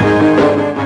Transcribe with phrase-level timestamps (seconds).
[0.00, 0.83] Música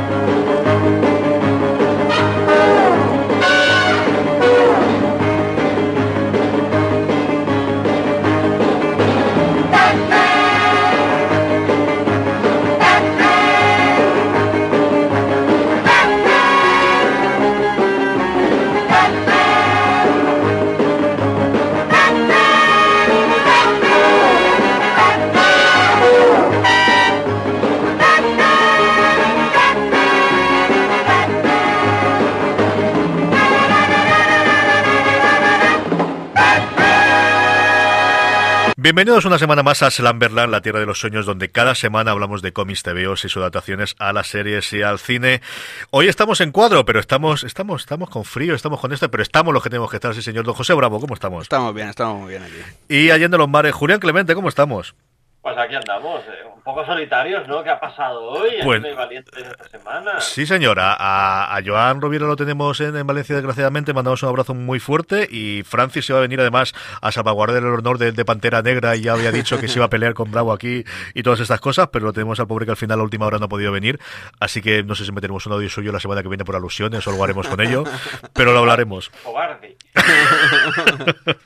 [38.89, 42.41] Bienvenidos una semana más a Slamberland, la tierra de los sueños, donde cada semana hablamos
[42.41, 45.43] de cómics, TVOs y sus adaptaciones a las series y al cine.
[45.91, 49.53] Hoy estamos en cuadro, pero estamos, estamos, estamos con frío, estamos con esto, pero estamos
[49.53, 50.47] los que tenemos que estar, sí señor.
[50.47, 51.43] Don José Bravo, ¿cómo estamos?
[51.43, 52.55] Estamos bien, estamos muy bien aquí.
[52.89, 54.95] Y Allende los Mares, Julián Clemente, ¿cómo estamos?
[55.41, 57.63] Pues aquí andamos, eh, un poco solitarios, ¿no?
[57.63, 58.51] ¿Qué ha pasado hoy?
[58.65, 60.21] Pues- esta semana.
[60.21, 60.97] Sí, señora.
[60.99, 63.95] A, a Joan Roviera lo tenemos en, en Valencia, desgraciadamente.
[63.95, 65.29] Mandamos un abrazo muy fuerte.
[65.31, 68.97] Y Francis se va a venir además a salvaguardar el honor de, de Pantera Negra.
[68.97, 71.61] Y ya había dicho que se iba a pelear con Bravo aquí y todas estas
[71.61, 71.89] cosas.
[71.93, 74.01] Pero lo tenemos al pobre que al final, a última hora, no ha podido venir.
[74.41, 77.07] Así que no sé si meteremos un audio suyo la semana que viene por alusiones
[77.07, 77.85] o algo haremos con ello.
[78.33, 79.11] Pero lo hablaremos.
[79.25, 79.77] Cobarde.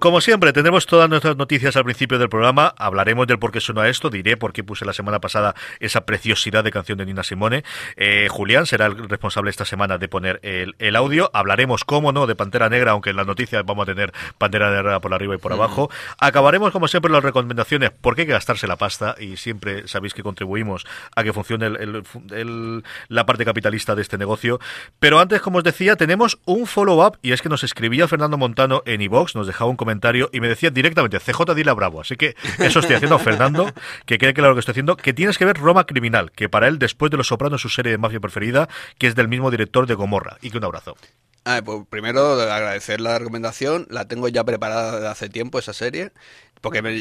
[0.00, 2.74] Como siempre, tendremos todas nuestras noticias al principio del programa.
[2.78, 4.08] Hablaremos del por qué suena esto.
[4.08, 7.64] Diré por qué puse la semana pasada esa preciosidad de canción de Nina Simone.
[7.96, 11.30] Eh, Julián será el responsable esta semana de poner el, el audio.
[11.34, 15.00] Hablaremos, cómo no, de Pantera Negra, aunque en las noticias vamos a tener Pantera Negra
[15.00, 15.90] por arriba y por abajo.
[16.18, 17.90] Acabaremos, como siempre, las recomendaciones.
[18.00, 22.82] Porque hay que gastarse la pasta y siempre sabéis que contribuimos a que funcione el-
[23.08, 24.60] la parte capitalista de este negocio.
[24.98, 28.82] Pero antes, como os decía, tenemos un follow-up y es que nos escribía Fernando Montano
[28.86, 32.00] en iVox, nos dejaba un comentario y me decía directamente, CJ dile a Bravo.
[32.00, 32.19] Así que
[32.58, 33.72] eso estoy haciendo, Fernando,
[34.06, 36.68] que quede claro lo que estoy haciendo, que tienes que ver Roma Criminal, que para
[36.68, 39.50] él, después de Los Sopranos, es su serie de mafia preferida, que es del mismo
[39.50, 40.38] director de Gomorra.
[40.40, 40.96] Y que un abrazo.
[41.44, 46.12] Ah, pues primero agradecer la recomendación, la tengo ya preparada desde hace tiempo esa serie,
[46.60, 46.98] porque me-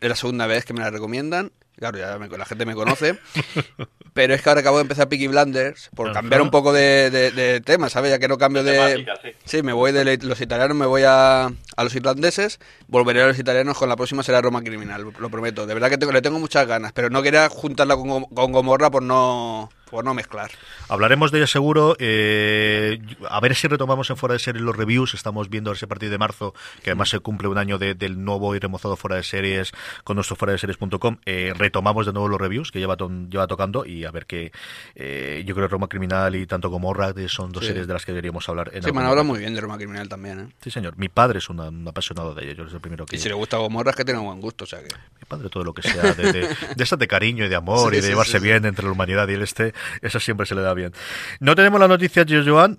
[0.00, 3.18] es la segunda vez que me la recomiendan, claro, ya me- la gente me conoce,
[4.12, 6.20] pero es que ahora acabo de empezar Peaky Blinders, por Ajá.
[6.20, 8.10] cambiar un poco de, de- de tema, ¿sabes?
[8.10, 8.72] Ya que no cambio de...
[8.72, 9.28] Temática, sí.
[9.44, 12.58] Sí, me voy de los italianos, me voy a, a los irlandeses,
[12.88, 15.66] volveré a los italianos con la próxima será Roma Criminal, lo prometo.
[15.66, 18.90] De verdad que tengo- le tengo muchas ganas, pero no quería juntarla con, con Gomorra
[18.90, 20.50] por no, por no mezclar.
[20.88, 21.96] Hablaremos de ella seguro.
[21.98, 25.14] eh, a ver si retomamos en Fuera de Series los reviews.
[25.14, 28.54] Estamos viendo ese partido de marzo, que además se cumple un año de- del nuevo
[28.54, 29.72] y remozado Fuera de Series
[30.04, 31.18] con nuestro fuera de series.com.
[31.26, 34.52] Eh, retomamos de nuevo los reviews que lleva, ton- lleva tocando y a ver qué.
[34.94, 37.68] eh, yo creo que Roma Criminal y tanto como Morra son dos Sí.
[37.68, 38.70] series de las que deberíamos hablar.
[38.74, 40.48] En Sí, me han hablado muy bien de Roma Criminal también, ¿eh?
[40.62, 40.96] Sí, señor.
[40.96, 42.54] Mi padre es una- un apasionado de ella.
[42.54, 43.16] Yo es el primero que.
[43.16, 44.88] Y si le gusta Gomorra es que tiene buen gusto, o sea que...
[45.28, 47.98] Padre, todo lo que sea de, de, de estas de cariño y de amor Sí,
[47.98, 50.54] y de sí, llevarse sí, bien entre la humanidad y el este, eso siempre se
[50.54, 50.92] le da bien.
[51.40, 52.78] No tenemos las noticias de Joan,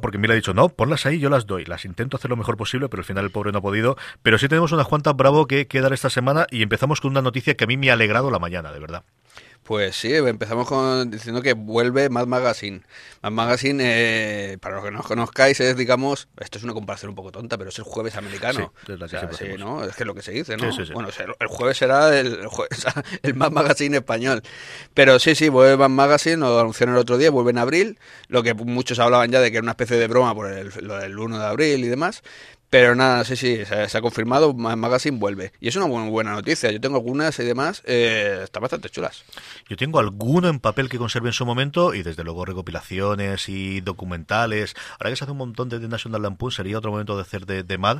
[0.00, 1.64] porque me le ha dicho, no, ponlas ahí, yo las doy.
[1.64, 3.96] Las intento hacer lo mejor posible, pero al final el pobre no ha podido.
[4.22, 7.22] Pero sí tenemos unas cuantas bravo que, que dar esta semana y empezamos con una
[7.22, 9.02] noticia que a mí me ha alegrado la mañana, de verdad.
[9.66, 12.82] Pues sí, empezamos con, diciendo que vuelve Mad Magazine.
[13.20, 17.08] Mad Magazine, eh, para los que no os conozcáis, es, digamos, esto es una comparación
[17.08, 18.72] un poco tonta, pero es el jueves americano.
[18.86, 19.58] Sí, es la O que sea, sí.
[19.58, 19.82] ¿no?
[19.82, 20.70] Es que es lo que se dice, ¿no?
[20.70, 20.92] Sí, sí, sí.
[20.92, 22.38] Bueno, o sea, el jueves será el,
[23.22, 24.40] el Mad Magazine español.
[24.94, 27.98] Pero sí, sí, vuelve Mad Magazine, lo anunciaron el otro día, vuelve en abril,
[28.28, 30.96] lo que muchos hablaban ya de que era una especie de broma por el, lo
[30.98, 32.22] del 1 de abril y demás.
[32.68, 35.52] Pero nada, sí, sí, se, se ha confirmado, Mad Magazine vuelve.
[35.60, 36.70] Y es una muy buena noticia.
[36.72, 39.24] Yo tengo algunas y demás, eh, están bastante chulas.
[39.68, 43.80] Yo tengo alguno en papel que conserve en su momento y desde luego recopilaciones y
[43.82, 44.74] documentales.
[44.98, 47.46] Ahora que se hace un montón de, de National Lampoon, sería otro momento de hacer
[47.46, 47.98] de, de Mad.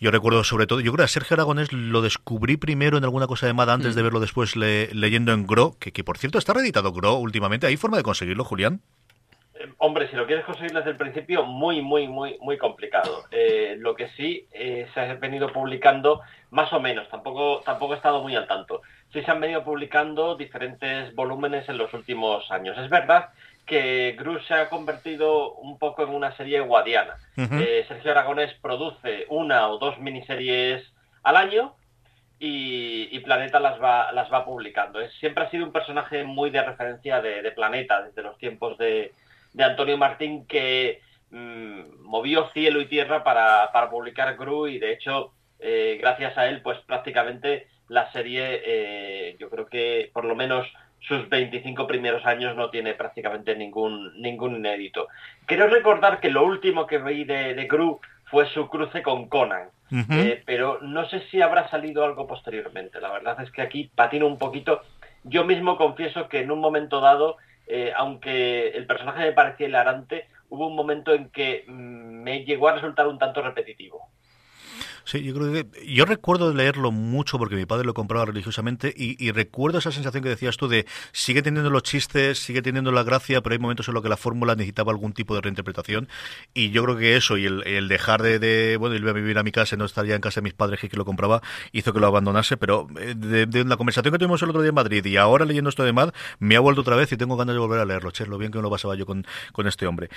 [0.00, 3.28] Yo recuerdo sobre todo, yo creo que a Sergio Aragonés lo descubrí primero en alguna
[3.28, 6.38] cosa de Mad antes de verlo después le- leyendo en Gro, que, que por cierto
[6.38, 7.68] está reeditado Gro últimamente.
[7.68, 8.80] ¿Hay forma de conseguirlo, Julián?
[9.78, 13.24] Hombre, si lo quieres conseguir desde el principio, muy, muy, muy, muy complicado.
[13.30, 16.20] Eh, lo que sí eh, se ha venido publicando,
[16.50, 18.82] más o menos, tampoco, tampoco he estado muy al tanto.
[19.12, 22.78] Sí se han venido publicando diferentes volúmenes en los últimos años.
[22.78, 23.30] Es verdad
[23.66, 27.16] que Grus se ha convertido un poco en una serie guadiana.
[27.36, 30.84] Eh, Sergio Aragonés produce una o dos miniseries
[31.22, 31.74] al año
[32.38, 35.00] y, Planeta las va, las va publicando.
[35.00, 39.12] Es, siempre ha sido un personaje muy de referencia de, Planeta, desde los tiempos de,
[39.58, 41.00] Antonio Martín, que
[41.30, 46.62] mm, movió cielo y tierra para, publicar Gru y de hecho, eh, gracias a él,
[46.62, 50.66] pues prácticamente la serie, eh, yo creo que por lo menos
[51.00, 55.08] sus 25 primeros años no tiene prácticamente ningún, ningún inédito.
[55.46, 58.00] Quiero recordar que lo último que vi de, de Gru
[58.32, 59.68] fue su cruce con Conan.
[60.10, 62.98] Eh, pero no sé si habrá salido algo posteriormente.
[62.98, 64.80] La verdad es que aquí patino un poquito.
[65.22, 67.36] Yo mismo confieso que en un momento dado,
[67.66, 72.68] eh, aunque el personaje me parecía hilarante, hubo un momento en que mm, me llegó
[72.68, 74.08] a resultar un tanto repetitivo.
[75.04, 79.32] Sí, yo creo que yo recuerdo leerlo mucho porque mi padre lo compraba religiosamente y,
[79.32, 83.40] recuerdo esa sensación que decías tú de sigue teniendo los chistes, sigue teniendo la gracia,
[83.40, 86.08] pero hay momentos en los que la fórmula necesitaba algún tipo de reinterpretación.
[86.54, 89.52] Y yo creo que eso y el, dejar de, bueno, irme a vivir a mi
[89.52, 92.00] casa y no estar ya en casa de mis padres que, lo compraba hizo que
[92.00, 95.16] lo abandonase, pero eh, de, la conversación que tuvimos el otro día en Madrid y
[95.16, 97.80] ahora leyendo esto de Mad, me ha vuelto otra vez y tengo ganas de volver
[97.80, 100.10] a leerlo, che, lo bien que me lo pasaba yo con, con este hombre.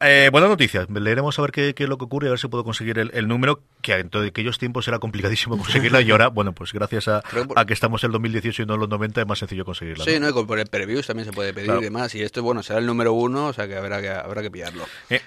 [0.00, 2.64] Eh, buena noticia, leeremos a ver qué, es lo que ocurre, a ver si puedo
[2.64, 7.08] conseguir el, número que entonces aquellos tiempos era complicadísimo conseguirla y ahora, bueno, pues gracias
[7.08, 7.22] a,
[7.66, 10.04] que estamos en el 2018 y no en los 90 es más sencillo conseguirla.
[10.04, 10.28] Sí, ¿no?
[10.28, 12.14] y por el previews también se puede pedir y demás.
[12.14, 14.84] Y esto, bueno, será el número uno, o sea que habrá que, habrá que pillarlo.
[15.10, 15.20] Eh,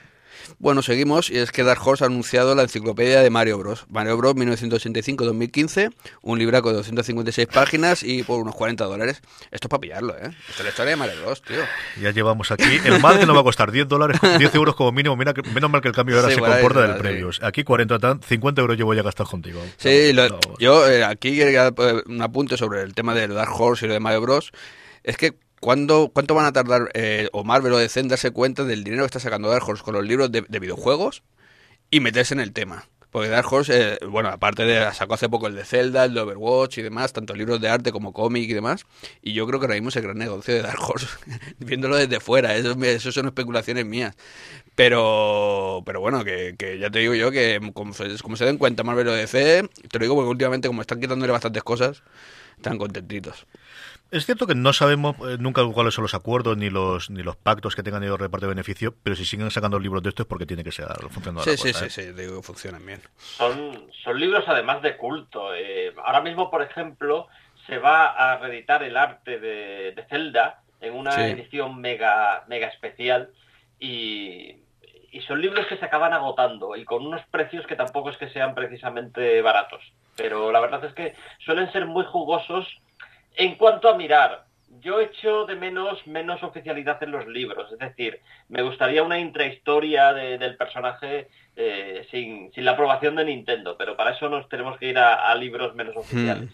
[0.60, 3.86] bueno, seguimos y es que Dark Horse ha anunciado la enciclopedia de Mario Bros.
[3.90, 9.22] Mario Bros 1985-2015, un libraco de 256 páginas y por unos 40 dólares.
[9.52, 10.32] Esto es para pillarlo, ¿eh?
[10.50, 11.58] Esto es la historia de Mario Bros, tío.
[12.02, 12.80] Ya llevamos aquí.
[12.86, 15.16] El mal que nos va a costar 10 dólares, 10 euros como mínimo.
[15.16, 17.30] Mira, menos mal que el cambio ahora se comporta del previo.
[17.42, 19.62] Aquí 40, 50 euros yo voy a gastar contigo.
[19.78, 20.14] Sí,
[20.60, 21.72] yo eh, aquí eh,
[22.06, 24.52] un apunte sobre el tema de Dark Horse y lo de Mario Bros.
[25.04, 28.64] Es que ¿Cuánto, ¿Cuánto van a tardar eh, o Marvel o DC en darse cuenta
[28.64, 31.24] del dinero que está sacando Dark Horse con los libros de, videojuegos
[31.90, 32.86] y meterse en el tema?
[33.10, 36.20] Porque Dark Horse, eh, bueno, aparte de sacó hace poco el de Zelda, el de
[36.20, 38.86] Overwatch y demás, tanto libros de arte como cómic y demás,
[39.24, 41.08] y yo creo que ahora mismo es el gran negocio de Dark Horse,
[41.58, 44.16] viéndolo desde fuera, eso, son especulaciones mías.
[44.76, 48.84] Pero, pero bueno, que, que, ya te digo yo que como, como se den cuenta
[48.84, 52.04] Marvel o DC, te lo digo porque últimamente como están quitándole bastantes cosas,
[52.58, 53.48] están contentitos.
[54.10, 57.36] Es cierto que no sabemos eh, nunca cuáles son los acuerdos ni los ni los
[57.36, 60.24] pactos que tengan ellos de reparto de beneficio, pero si siguen sacando libros de esto
[60.24, 61.44] es porque tiene que ser funcionando.
[61.44, 63.02] Sí, sí, sí, sí, digo que funcionan bien.
[63.18, 65.54] Son, son libros además de culto.
[65.54, 67.28] Eh, ahora mismo, por ejemplo,
[67.66, 73.32] se va a reeditar el arte de, de Zelda en una edición mega, mega especial
[73.80, 74.56] y,
[75.12, 78.30] y son libros que se acaban agotando y con unos precios que tampoco es que
[78.30, 79.82] sean precisamente baratos.
[80.16, 82.66] Pero la verdad es que suelen ser muy jugosos
[83.38, 84.46] en cuanto a mirar,
[84.82, 88.20] yo echo de menos menos oficialidad en los libros, es decir,
[88.50, 94.30] me gustaría una intrahistoria del personaje eh, sin, la aprobación de Nintendo, pero para eso
[94.30, 96.00] nos tenemos que ir a, libros menos hmm.
[96.00, 96.50] oficiales.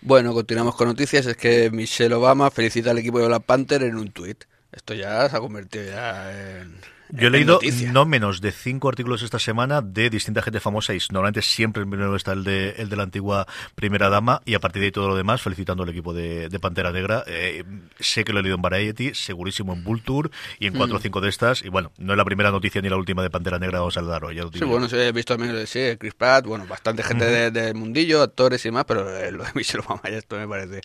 [0.00, 1.26] Bueno, continuamos con noticias.
[1.26, 4.44] Es que Michelle Obama felicita al equipo de Black Panther en un tuit.
[4.72, 6.80] Esto ya se ha convertido ya en,
[7.12, 7.60] yo he leído
[7.92, 11.88] no menos de cinco artículos esta semana de distinta gente famosa y normalmente siempre el
[11.88, 14.92] primero está el de, el de la antigua primera dama y a partir de ahí
[14.92, 17.24] todo lo demás felicitando al equipo de, Pantera Negra.
[17.26, 17.64] Eh,
[17.98, 21.02] sé que lo he leído en Variety, segurísimo en Vulture y en cuatro o mm.
[21.02, 21.62] cinco de estas.
[21.62, 24.02] Y bueno, no es la primera noticia ni la última de Pantera Negra, vamos a
[24.02, 24.40] dar hoy.
[24.52, 28.68] Sí, bueno, he visto también sí, Chris Pratt, bueno, bastante gente del mundillo, actores y
[28.68, 30.80] demás, pero lo de Michelle Obama ya esto me parece.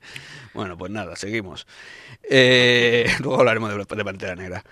[0.53, 1.67] Bueno, pues nada, seguimos.
[2.29, 4.63] Eh, luego hablaremos de, de Pantera Negra.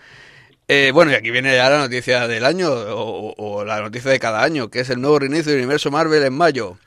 [0.68, 4.44] Eh, bueno, y aquí viene ya la noticia del año, o, la noticia de cada
[4.44, 6.78] año, que es el nuevo reinicio del universo Marvel en mayo.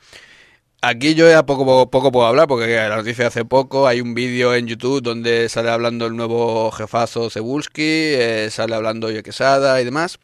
[0.81, 4.13] Aquí yo ya poco, poco, puedo hablar, porque la noticia de hace poco, hay un
[4.13, 9.85] vídeo en YouTube donde sale hablando el nuevo jefazo Cebulski, eh, sale hablando Quesada y
[9.85, 10.19] demás.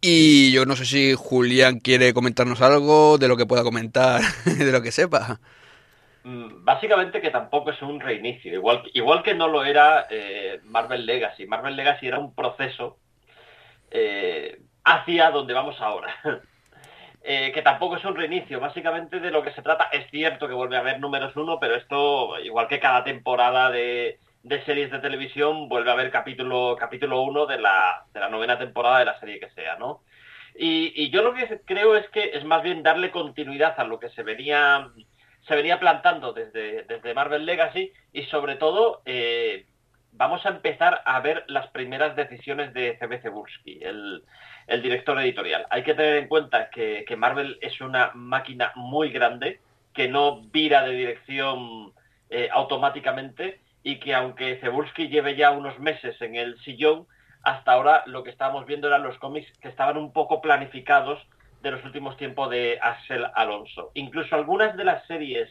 [0.00, 4.72] Y yo no sé si Julián quiere comentarnos algo de lo que pueda comentar, de
[4.72, 5.40] lo que sepa.
[6.24, 11.04] Mm, básicamente que tampoco es un reinicio, igual, igual que no lo era eh, Marvel
[11.04, 11.46] Legacy.
[11.46, 12.98] Marvel Legacy era un proceso
[13.90, 16.14] eh, hacia donde vamos ahora.
[17.26, 19.84] Eh, que tampoco es un reinicio, básicamente de lo que se trata.
[19.84, 24.18] Es cierto que vuelve a haber números uno, pero esto, igual que cada temporada de,
[24.66, 28.98] series de televisión, vuelve a haber capítulo capítulo uno de la, de la novena temporada
[28.98, 30.02] de la serie que sea, ¿no?
[30.54, 33.98] Y, y yo lo que creo es que es más bien darle continuidad a lo
[33.98, 34.90] que se venía
[35.46, 39.66] se venía plantando desde, desde Marvel Legacy y sobre todo eh,
[40.12, 44.24] vamos a empezar a ver las primeras decisiones de CB Cebulski, el,
[44.66, 45.66] el, director editorial.
[45.70, 49.60] Hay que tener en cuenta que, Marvel es una máquina muy grande
[49.92, 51.92] que no vira de dirección
[52.30, 57.06] eh, automáticamente y que aunque Cebulski lleve ya unos meses en el sillón,
[57.42, 61.20] hasta ahora lo que estábamos viendo eran los cómics que estaban un poco planificados
[61.64, 63.90] de los últimos tiempos de Axel Alonso.
[63.94, 65.48] Incluso algunas de las series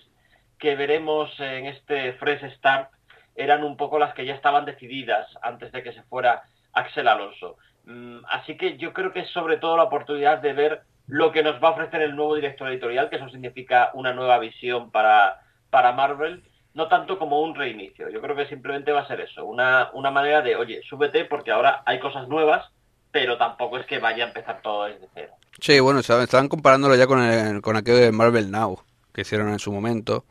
[0.59, 2.91] que veremos en este Fresh Start
[3.35, 7.57] eran un poco las que ya estaban decididas antes de que se fuera Axel Alonso.
[7.85, 11.41] Mm, así que yo creo que es sobre todo la oportunidad de ver lo que
[11.41, 15.41] nos va a ofrecer el nuevo director editorial, que eso significa una nueva visión para,
[15.71, 16.43] para Marvel,
[16.75, 18.09] no tanto como un reinicio.
[18.09, 21.51] Yo creo que simplemente va a ser eso, una, una manera de, oye, súbete porque
[21.51, 22.71] ahora hay cosas nuevas,
[23.13, 25.33] pero tampoco es que vaya a empezar todo desde cero.
[25.61, 28.81] Sí, bueno, estaban comparándolo ya con, el, con aquello de Marvel Now
[29.13, 30.25] que hicieron en su momento.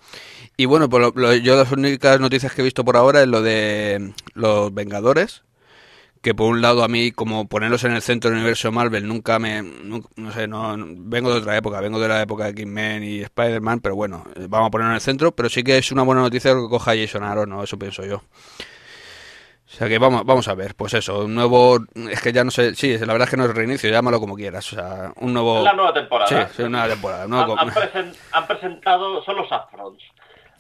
[0.57, 4.13] Y bueno, pues yo las únicas noticias que he visto por ahora es lo de
[4.35, 5.45] los Vengadores,
[6.21, 9.39] que por un lado a mí como ponerlos en el centro del universo Marvel nunca
[9.39, 13.23] me no sé no vengo de otra época vengo de la época de X-Men y
[13.23, 16.21] Spider-Man pero bueno vamos a ponerlo en el centro pero sí que es una buena
[16.21, 18.23] noticia que coja Jason Aaron no eso pienso yo
[19.73, 21.79] o sea que vamos vamos a ver pues eso un nuevo
[22.11, 24.37] es que ya no sé sí la verdad es que no es reinicio llámalo como
[24.37, 27.25] quieras o sea un nuevo la nueva temporada sí, una nueva temporada
[28.33, 30.03] han, presentado son los Afrons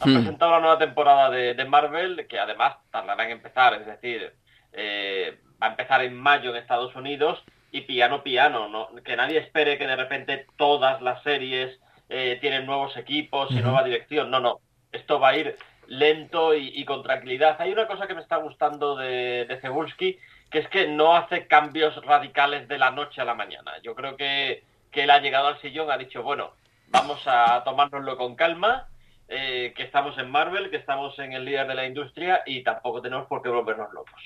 [0.00, 0.14] han hmm.
[0.14, 4.32] presentado la nueva temporada de, de Marvel que además tardará en empezar es decir
[4.72, 8.88] eh, va a empezar en mayo en Estados Unidos y piano piano, ¿no?
[9.02, 11.78] que nadie espere que de repente todas las series
[12.08, 14.60] eh, tienen nuevos equipos y nueva dirección, no, no,
[14.92, 17.60] esto va a ir lento y, con tranquilidad.
[17.60, 20.18] Hay una cosa que me está gustando de, de Cebulski,
[20.50, 23.72] que es que no hace cambios radicales de la noche a la mañana.
[23.82, 26.52] Yo creo que, que él ha llegado al sillón, ha dicho, bueno,
[26.88, 28.86] vamos a tomárnoslo con calma,
[29.28, 33.00] eh, que estamos en Marvel, que estamos en el líder de la industria y tampoco
[33.00, 34.22] tenemos por qué volvernos locos.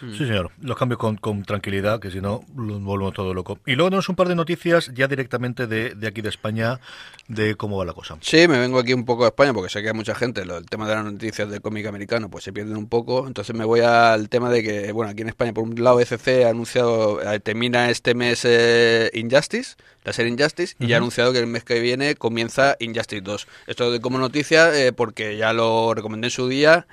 [0.00, 0.50] Sí, señor.
[0.60, 3.58] Los cambios con, tranquilidad, que si no, lo volvemos todo loco.
[3.66, 6.80] Y luego tenemos un par de noticias ya directamente de, de, aquí de España,
[7.28, 8.16] de cómo va la cosa.
[8.20, 10.66] Sí, me vengo aquí un poco a España, porque sé que hay mucha gente, el
[10.66, 13.26] tema de las noticias del cómic americano, pues se pierden un poco.
[13.26, 16.44] Entonces me voy al tema de que, bueno, aquí en España, por un lado, FC
[16.44, 21.38] ha anunciado, eh, termina este mes eh, Injustice, la serie Injustice, y ha anunciado que
[21.38, 23.46] el mes que viene comienza Injustice 2.
[23.66, 26.86] Esto de como noticia, eh, porque ya lo recomendé en su día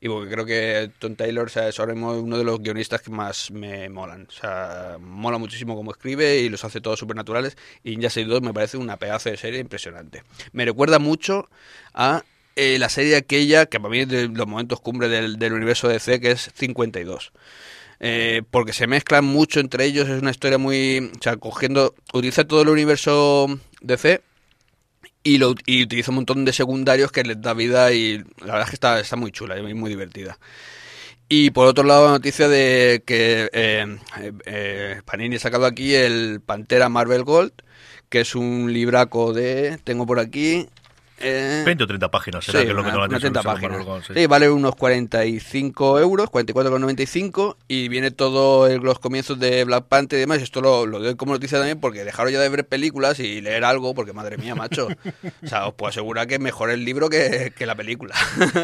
[0.00, 3.88] y porque creo que Tom Taylor es ahora uno de los guionistas que más me
[3.88, 4.26] molan.
[4.28, 7.56] O sea, mola muchísimo cómo escribe y los hace todos supernaturales.
[7.82, 10.22] Y Injustice 2 me parece una pedazo de serie impresionante.
[10.52, 11.48] Me recuerda mucho
[11.94, 12.22] a
[12.54, 15.88] eh, la serie aquella que para mí es de los momentos cumbre del, del universo
[15.88, 17.32] DC, que es 52.
[18.00, 21.10] Eh, porque se mezclan mucho entre ellos, es una historia muy...
[21.18, 23.48] O sea, cogiendo, utiliza todo el universo
[23.80, 24.22] DC
[25.22, 28.62] y, lo, y utiliza un montón de secundarios que les da vida y la verdad
[28.62, 30.38] es que está, está muy chula y muy divertida.
[31.28, 33.98] Y por otro lado, la noticia de que eh,
[34.46, 37.52] eh, Panini ha sacado aquí el Pantera Marvel Gold,
[38.08, 40.68] que es un libraco de, tengo por aquí,
[41.20, 43.86] 20 eh, o 30 páginas, será que es lo que unas 30 páginas.
[44.06, 44.26] sí.
[44.26, 50.20] vale unos 45 euros, 44,95 y viene todo el, los comienzos de Black Panther y
[50.20, 50.42] demás.
[50.42, 53.64] Esto lo, lo doy como noticia también porque dejaron ya de ver películas y leer
[53.64, 54.88] algo, porque madre mía, macho.
[55.44, 58.14] o sea, os puedo asegurar que es mejor el libro que, que la película.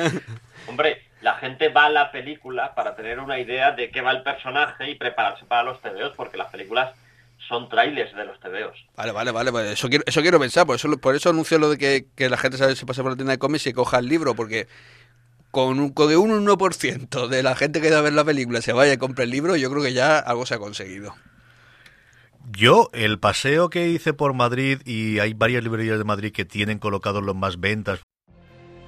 [0.67, 4.23] Hombre, la gente va a la película para tener una idea de qué va el
[4.23, 6.93] personaje y prepararse para los TVOs, porque las películas
[7.49, 8.87] son trailers de los TVOs.
[8.97, 12.07] Vale, vale, vale, Eso, quiero, eso quiero pensar, por eso, por eso anuncio lo de
[12.15, 14.67] que, la gente se pase por la tienda de cómics y coja el libro, porque
[15.51, 18.73] con un, con un 1% de la gente que va a ver la película se
[18.73, 21.15] vaya y compre el libro, yo creo que ya algo se ha conseguido.
[22.51, 26.79] Yo, el paseo que hice por Madrid, y hay varias librerías de Madrid que tienen
[26.79, 28.01] colocados los más ventas.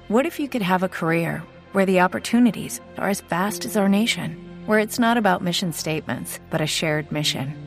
[0.09, 3.89] What if you could have a career where the opportunities are as vast as our
[3.89, 4.37] nation,
[4.67, 7.66] where it's not about mission statements, but a shared mission?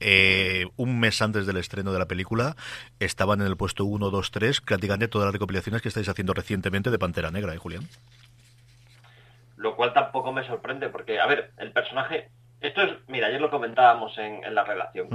[0.00, 2.56] eh, un mes antes del estreno de la película,
[2.98, 6.90] estaban en el puesto 1, 2, 3, prácticamente todas las recopilaciones que estáis haciendo recientemente
[6.90, 7.84] de Pantera Negra, ¿eh, Julián?
[9.56, 12.30] Lo cual tampoco me sorprende, porque, a ver, el personaje
[12.60, 15.08] esto es, mira, ayer lo comentábamos en, la relación.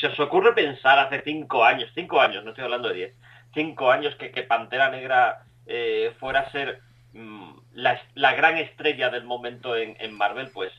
[0.00, 3.14] ¿Se os ocurre pensar hace cinco años, cinco años, no estoy hablando de diez,
[3.52, 6.80] cinco años que, Pantera Negra eh, fuera a ser
[7.12, 10.50] mm, la, gran estrella del momento en, en Marvel?
[10.52, 10.72] Pues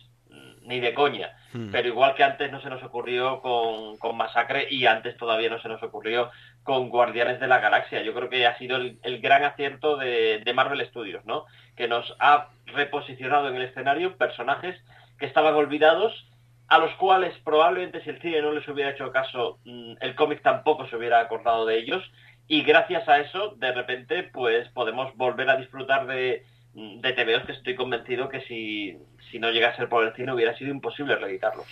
[0.63, 1.35] ni de coña.
[1.53, 1.71] Hmm.
[1.71, 5.59] Pero igual que antes no se nos ocurrió con, con, Masacre y antes todavía no
[5.59, 6.29] se nos ocurrió
[6.63, 8.03] con Guardianes de la Galaxia.
[8.03, 11.45] Yo creo que ha sido el, gran acierto de, de, Marvel Studios, ¿no?
[11.75, 14.79] Que nos ha reposicionado en el escenario personajes
[15.17, 16.27] que estaban olvidados,
[16.67, 20.43] a los cuales probablemente si el cine no les hubiera hecho caso, mm, el cómic
[20.43, 22.03] tampoco se hubiera acordado de ellos.
[22.47, 27.51] Y gracias a eso, de repente, pues podemos volver a disfrutar de, de TVOs que
[27.53, 28.97] estoy convencido que si,
[29.31, 31.65] si no llega a ser por el cine hubiera sido imposible reeditarlos.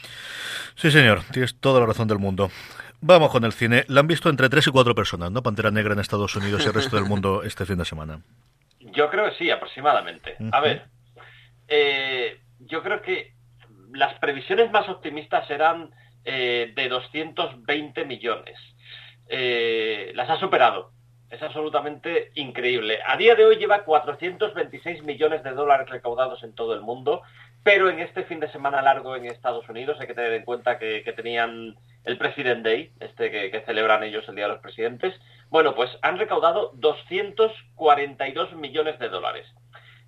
[0.75, 2.49] Sí, señor, tienes toda la razón del mundo.
[2.99, 3.85] Vamos con el cine.
[3.87, 5.43] La han visto entre tres y cuatro personas, ¿no?
[5.43, 8.21] Pantera Negra en Estados Unidos y el resto del mundo este fin de semana.
[8.79, 10.35] Yo creo que sí, aproximadamente.
[10.51, 10.87] A ver,
[11.67, 13.33] eh, yo creo que
[13.93, 15.91] las previsiones más optimistas eran
[16.23, 18.57] eh, de 220 millones.
[19.29, 20.91] Eh, las ha superado.
[21.29, 22.99] Es absolutamente increíble.
[23.05, 27.21] A día de hoy lleva 426 millones de dólares recaudados en todo el mundo,
[27.63, 30.79] pero en este fin de semana largo en Estados Unidos hay que tener en cuenta
[30.79, 35.19] que, tenían el President Day, este que, celebran ellos el Día de los Presidentes.
[35.49, 39.45] Bueno, pues han recaudado 242 millones de dólares.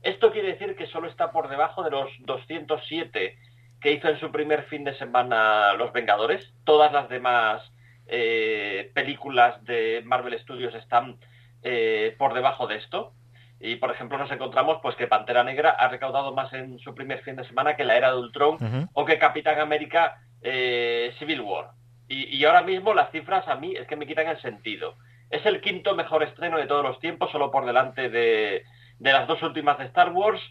[0.04, 3.38] Esto quiere decir que solo está por debajo de los 207
[3.82, 6.54] que hizo en su primer fin de semana Los Vengadores.
[6.64, 7.70] Todas las demás
[8.12, 11.18] eh, películas de Marvel Studios están
[11.64, 13.14] eh, por debajo de esto.
[13.60, 17.22] Y, por ejemplo, nos encontramos pues que Pantera Negra ha recaudado más en su primer
[17.22, 21.72] fin de semana que la era de Ultron o que Capitán América eh, Civil War.
[22.08, 24.96] Y, ahora mismo las cifras a mí es que me quitan el sentido.
[25.30, 28.64] Es el quinto mejor estreno de todos los tiempos, solo por delante de,
[28.98, 30.42] de las dos últimas de Star Wars,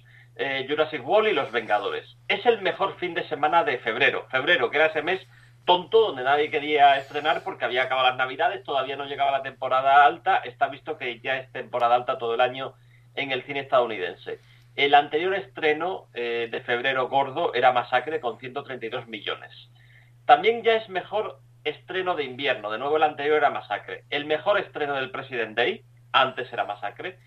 [0.69, 2.17] Jurassic World y Los Vengadores.
[2.29, 4.29] Es el mejor fin de semana de febrero.
[4.31, 5.21] Febrero, que era ese mes
[5.69, 10.07] tonto donde nadie quería estrenar porque había acabado las navidades, todavía no llegaba la temporada
[10.07, 12.73] alta, está visto que ya es temporada alta todo el año
[13.15, 14.39] en el cine estadounidense.
[14.77, 19.53] El anterior estreno eh, de febrero gordo era Masacre con 132 millones.
[20.25, 24.05] También ya es mejor estreno de invierno, de nuevo el anterior era Masacre.
[24.09, 27.19] El mejor estreno del President Day, antes era Masacre.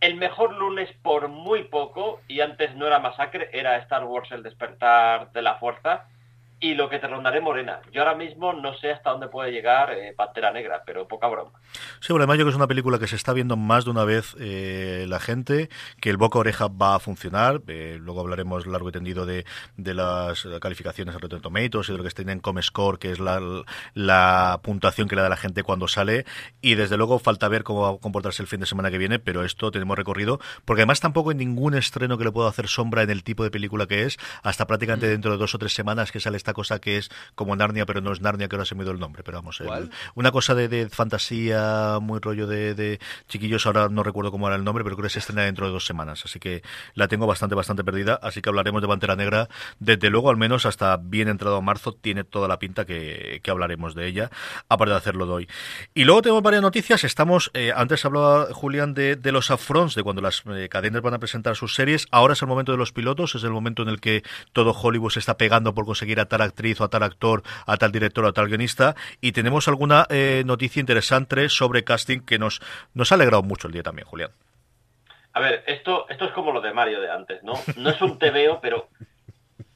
[0.00, 4.42] El mejor lunes por muy poco, y antes no era Masacre, era Star Wars El
[4.42, 6.08] despertar de la fuerza,
[6.60, 7.80] y lo que te rondaré morena.
[7.90, 11.52] Yo ahora mismo no sé hasta dónde puede llegar eh, Pantera Negra, pero poca broma.
[12.00, 14.04] Sí, bueno, además yo que es una película que se está viendo más de una
[14.04, 17.62] vez eh, la gente, que el boca oreja va a funcionar.
[17.66, 19.46] Eh, luego hablaremos largo y tendido de,
[19.78, 23.20] de las calificaciones de Rotten Tomatoes y de lo que está en Comescore, que es
[23.20, 23.40] la,
[23.94, 26.26] la puntuación que le da la gente cuando sale.
[26.60, 29.18] Y desde luego falta ver cómo va a comportarse el fin de semana que viene,
[29.18, 33.02] pero esto tenemos recorrido, porque además tampoco hay ningún estreno que le pueda hacer sombra
[33.02, 35.10] en el tipo de película que es, hasta prácticamente mm.
[35.10, 38.00] dentro de dos o tres semanas que sale esta cosa que es como Narnia, pero
[38.00, 39.62] no es Narnia, que ahora se me dio el nombre, pero vamos,
[40.14, 44.84] una cosa de, fantasía, muy rollo de, chiquillos, ahora no recuerdo cómo era el nombre,
[44.84, 46.62] pero creo que se estrena dentro de dos semanas, así que
[46.94, 50.66] la tengo bastante, bastante perdida, así que hablaremos de Pantera Negra, desde luego, al menos
[50.66, 54.30] hasta bien entrado marzo, tiene toda la pinta que, hablaremos de ella,
[54.68, 55.48] aparte de hacerlo de hoy.
[55.92, 60.22] Y luego tenemos varias noticias, estamos, eh, antes hablaba Julián de, los upfronts, de cuando
[60.22, 63.34] las eh, cadenas van a presentar sus series, ahora es el momento de los pilotos,
[63.34, 66.80] es el momento en el que todo Hollywood se está pegando por conseguir atar actriz
[66.80, 68.94] o a tal actor, a tal director o a tal guionista.
[69.20, 72.60] Y tenemos alguna eh, noticia interesante sobre casting que nos,
[72.94, 74.30] nos ha alegrado mucho el día también, Julián.
[75.32, 77.54] A ver, esto, esto es como lo de Mario de antes, ¿no?
[77.76, 78.88] No es un TVO, pero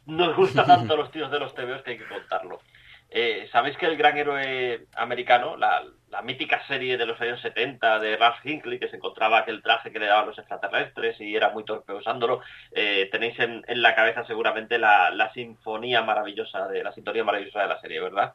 [0.06, 2.60] nos gusta tanto los tíos de los TVOs que hay que contarlo.
[3.08, 5.82] Eh, Sabéis que el gran héroe americano, la,
[6.14, 9.90] la mítica serie de los años 70 de Ralph Hinckley, que se encontraba aquel traje
[9.90, 14.24] que le daban los extraterrestres y era muy torpe usándolo, eh, tenéis en, la cabeza
[14.24, 18.34] seguramente la, sinfonía maravillosa de la sintonía maravillosa de la serie, ¿verdad?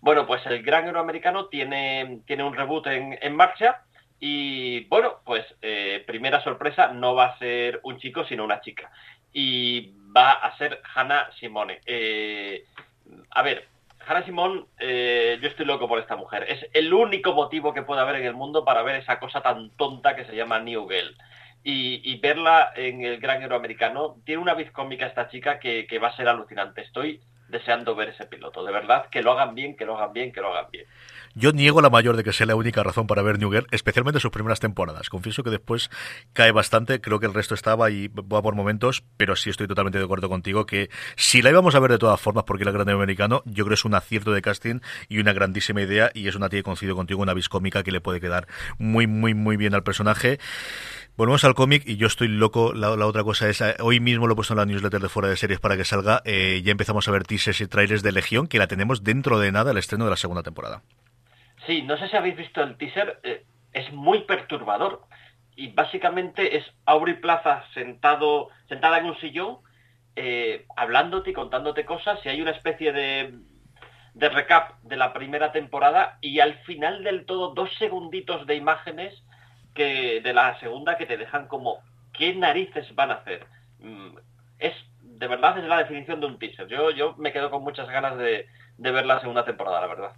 [0.00, 3.82] Bueno, pues el gran americano tiene, tiene un reboot en, marcha
[4.18, 8.90] y bueno, pues eh, primera sorpresa, no va a ser un chico sino una chica
[9.34, 11.80] y va a ser Hannah Simone.
[11.84, 12.64] Eh,
[13.32, 13.68] a ver,
[14.06, 16.46] Hannah Simón, eh, yo estoy loco por esta mujer.
[16.48, 19.70] Es el único motivo que puede haber en el mundo para ver esa cosa tan
[19.76, 21.16] tonta que se llama New Girl.
[21.64, 26.08] Y, verla en el gran héroe americano, tiene una vid cómica esta chica que va
[26.08, 26.80] a ser alucinante.
[26.80, 28.64] Estoy deseando ver ese piloto.
[28.64, 30.86] De verdad, que lo hagan bien, que lo hagan bien, que lo hagan bien.
[31.38, 34.18] Yo niego la mayor de que sea la única razón para ver New Girl, especialmente
[34.18, 35.08] sus primeras temporadas.
[35.08, 35.88] Confieso que después
[36.32, 39.98] cae bastante, creo que el resto estaba y va por momentos, pero sí estoy totalmente
[39.98, 42.76] de acuerdo contigo que si la íbamos a ver de todas formas porque era el
[42.76, 46.26] gran americano, yo creo que es un acierto de casting y una grandísima idea y
[46.26, 48.48] es una tía que coincido contigo, una vis cómica que le puede quedar
[48.78, 50.40] muy, muy, muy bien al personaje.
[51.16, 52.72] Volvemos al cómic y yo estoy loco.
[52.74, 55.28] La, otra cosa es, eh, hoy mismo lo he puesto en la newsletter de fuera
[55.28, 56.20] de series para que salga.
[56.24, 59.52] Eh, ya empezamos a ver teasers y trailers de Legión, que la tenemos dentro de
[59.52, 60.82] nada el estreno de la segunda temporada.
[61.68, 65.02] Sí, no sé si habéis visto el teaser, eh, es muy perturbador.
[65.54, 69.58] Y básicamente es Aubrey Plaza sentado, sentada en un sillón,
[70.76, 73.34] hablándote y contándote cosas, y hay una especie de,
[74.14, 79.14] de recap de la primera temporada, y al final del todo, dos segunditos de imágenes
[79.74, 81.82] que de la segunda que te dejan como
[82.14, 83.46] qué narices van a hacer.
[83.80, 84.16] Mm,
[84.58, 86.68] es de verdad es la definición de un teaser.
[86.68, 88.46] Yo, yo me quedo con muchas ganas de,
[88.78, 90.12] de ver la segunda temporada, la verdad.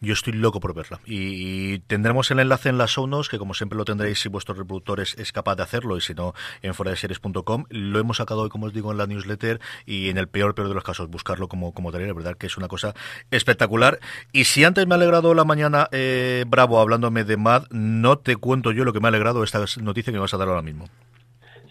[0.00, 0.98] Yo estoy loco por verla.
[1.04, 5.00] Y, tendremos el enlace en las show que como siempre lo tendréis si vuestro reproductor
[5.00, 7.64] es, capaz de hacerlo, y si no, en series.com.
[7.68, 10.68] Lo hemos sacado hoy, como os digo, en la newsletter, y en el peor, peor
[10.68, 12.94] de los casos, buscarlo como, como la verdad que es una cosa
[13.30, 13.98] espectacular.
[14.32, 18.36] Y si antes me ha alegrado la mañana, eh, Bravo, hablándome de Mad, no te
[18.36, 20.62] cuento yo lo que me ha alegrado esta noticia que me vas a dar ahora
[20.62, 20.86] mismo.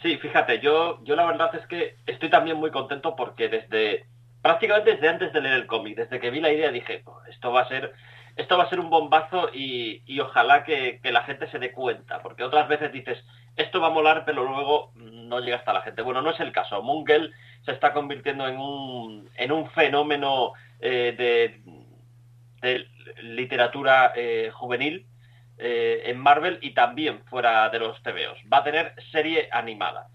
[0.03, 4.05] Sí, fíjate, yo, yo la verdad es que estoy también muy contento porque desde
[4.47, 7.63] prácticamente desde antes de leer el cómic, desde que vi la idea dije, esto va
[7.63, 7.93] a ser
[8.37, 12.43] esto va a ser un bombazo y, ojalá que, la gente se dé cuenta, porque
[12.43, 13.17] otras veces dices,
[13.57, 16.01] esto va a molar, pero luego no llega hasta la gente.
[16.01, 16.81] Bueno, no es el caso.
[16.81, 17.33] Mungel
[17.65, 21.59] se está convirtiendo en un, en un fenómeno eh,
[22.61, 22.87] de,
[23.23, 25.07] literatura eh, juvenil
[25.57, 28.39] eh, en Marvel y también fuera de los TVOs.
[28.53, 30.07] Va a tener serie animada.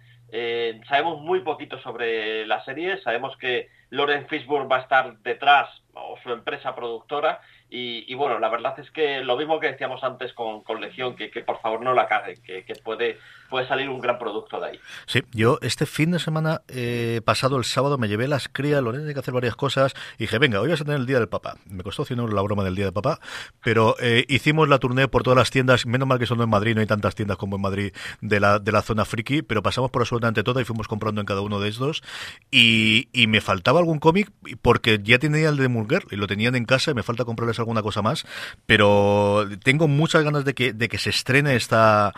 [0.88, 6.16] Sabemos muy poquito sobre la serie, sabemos que Loren Fishburne va a estar detrás, o
[6.23, 7.40] su empresa productora,
[7.75, 11.59] y, bueno, la verdad es que lo mismo que decíamos antes con, Legión, que, por
[11.63, 14.81] favor no la caguen, que, puede, puede salir un gran producto de ahí.
[15.07, 19.09] Sí, yo este fin de semana eh, pasado, el sábado, me llevé las crías, Loren
[19.09, 21.31] hay que hacer varias cosas, y dije, venga, hoy vas a tener el Día del
[21.31, 21.57] Papá.
[21.65, 23.21] Me costó 100 euros la broma del Día del Papá,
[23.63, 26.75] pero eh, hicimos la tournée por todas las tiendas, menos mal que son en Madrid,
[26.75, 29.91] no hay tantas tiendas como en Madrid de la, de la zona friki, pero pasamos
[29.91, 32.03] por absolutamente todas y fuimos comprando en cada uno de estos,
[32.51, 34.31] y, y me faltaba algún cómic,
[34.61, 37.62] porque ya tenía el de Mulger, y lo tenían en casa, y me falta comprarles
[37.62, 38.27] alguna cosa más,
[38.66, 42.12] pero tengo muchas ganas de que, de que se estrene esta,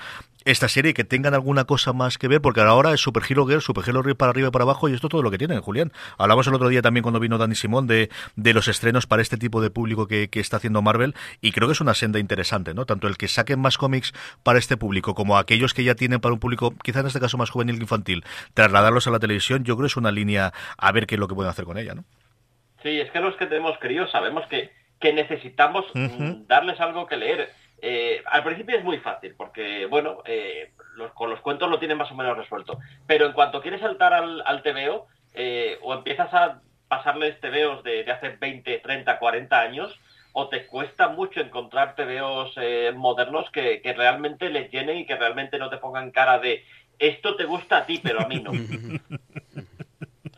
[0.44, 3.46] esta serie y que tengan alguna cosa más que ver, porque ahora es Super Hero
[3.46, 5.38] Girl, Super Hero Girl para arriba y para abajo, y esto es todo lo que
[5.38, 5.92] tienen, Julián.
[6.18, 9.36] Hablamos el otro día también cuando vino Dani Simón de, de los estrenos para este
[9.36, 12.74] tipo de público que, que, está haciendo Marvel, y creo que es una senda interesante,
[12.74, 12.84] ¿no?
[12.84, 16.34] Tanto el que saquen más cómics para este público, como aquellos que ya tienen para
[16.34, 19.76] un público, quizá en este caso más juvenil que infantil, trasladarlos a la televisión, yo
[19.76, 21.94] creo que es una línea a ver qué es lo que pueden hacer con ella,
[21.94, 22.04] ¿no?
[22.82, 24.70] Sí, es que los que tenemos queridos sabemos que
[25.04, 27.50] que necesitamos mm, darles algo que leer.
[27.82, 30.72] Eh, al principio es muy fácil, porque, bueno, eh,
[31.12, 32.78] con los cuentos lo tienen más o menos resuelto.
[33.06, 38.04] Pero en cuanto quieres saltar al, al TVO, eh, o empiezas a pasarles TVOs de,
[38.04, 40.00] de, hace 20, 30, 40 años,
[40.32, 42.56] o te cuesta mucho encontrar TVOs
[42.94, 46.64] modernos que, que realmente les llenen y que realmente no te pongan cara de
[46.98, 48.52] esto te gusta a ti, pero a mí no.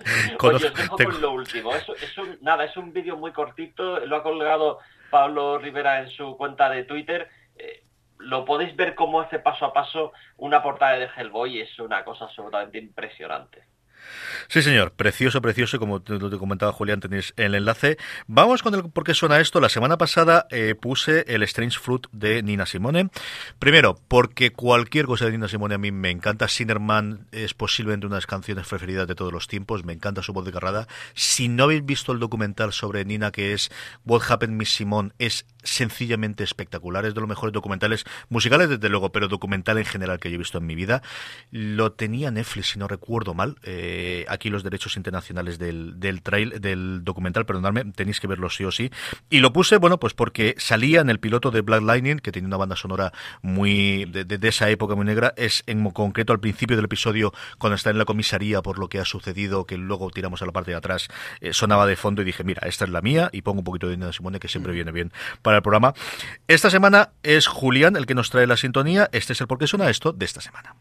[0.43, 1.75] Oye, os dejo con lo último.
[1.75, 4.79] Es, un, nada, es un vídeo muy cortito, lo ha colgado
[5.11, 7.29] Pablo Rivera en su cuenta de Twitter.
[7.57, 7.85] Eh,
[8.19, 12.27] lo podéis ver cómo hace paso a paso una portada de Hellboy, es una cosa
[12.27, 13.65] absolutamente impresionante.
[14.49, 17.97] Sí, señor, precioso, precioso, como te, comentaba Julián, tenéis el enlace.
[18.27, 19.61] Vamos con el por qué suena esto.
[19.61, 23.09] La semana pasada eh, puse el Strange Fruit de Nina Simone.
[23.59, 26.49] Primero, porque cualquier cosa de Nina Simone a mí me encanta.
[26.49, 29.85] Sinnerman es posiblemente una de las canciones preferidas de todos los tiempos.
[29.85, 30.87] Me encanta su voz de carrada.
[31.15, 33.71] Si no habéis visto el documental sobre Nina, que es
[34.05, 37.05] What Happened Miss Simone, es sencillamente espectacular.
[37.05, 40.39] Es de los mejores documentales musicales, desde luego, pero documental en general que yo he
[40.39, 41.03] visto en mi vida.
[41.51, 43.57] Lo tenía Netflix, si no recuerdo mal.
[43.63, 48.65] Eh, aquí los derechos internacionales del, del trail, del documental, perdonadme, tenéis que verlo sí
[48.65, 48.91] o sí.
[49.31, 52.49] Y lo puse, bueno, pues porque salía en el piloto de Black Lightning, que tiene
[52.49, 56.77] una banda sonora muy de, de, esa época muy negra, es en concreto al principio
[56.77, 60.43] del episodio, cuando está en la comisaría por lo que ha sucedido, que luego tiramos
[60.43, 61.09] a la parte de atrás,
[61.41, 63.89] eh, sonaba de fondo y dije, mira, esta es la mía, y pongo un poquito
[63.89, 65.95] de Nina Simone, que siempre viene bien para programa.
[66.49, 69.09] Esta semana es Julián el que nos trae la sintonía.
[69.13, 70.75] Este es el por qué suena esto de esta semana.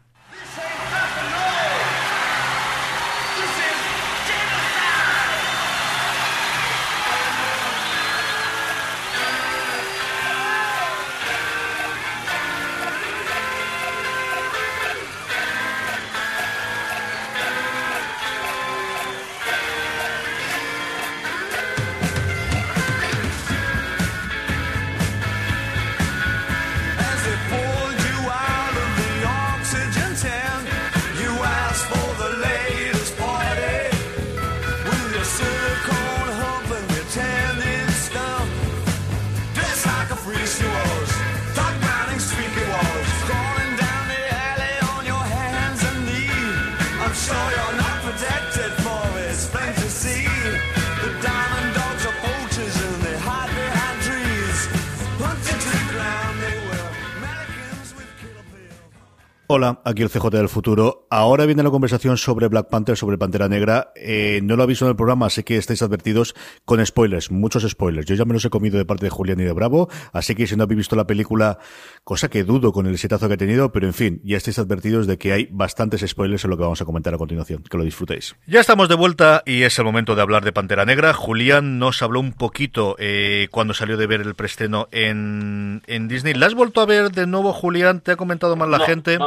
[59.96, 61.06] Aquí el CJ del futuro.
[61.08, 63.92] Ahora viene la conversación sobre Black Panther, sobre Pantera Negra.
[63.96, 66.34] Eh, no lo aviso en el programa, así que estáis advertidos
[66.66, 68.06] con spoilers, muchos spoilers.
[68.06, 70.46] Yo ya me los he comido de parte de Julián y de Bravo, así que
[70.46, 71.58] si no habéis visto la película,
[72.04, 75.06] cosa que dudo con el setazo que ha tenido, pero en fin, ya estáis advertidos
[75.06, 77.62] de que hay bastantes spoilers en lo que vamos a comentar a continuación.
[77.62, 78.36] Que lo disfrutéis.
[78.46, 81.14] Ya estamos de vuelta y es el momento de hablar de Pantera Negra.
[81.14, 86.34] Julián nos habló un poquito eh, cuando salió de ver el preestreno en, en Disney.
[86.34, 88.02] ¿La has vuelto a ver de nuevo, Julián?
[88.02, 89.18] ¿Te ha comentado más la gente?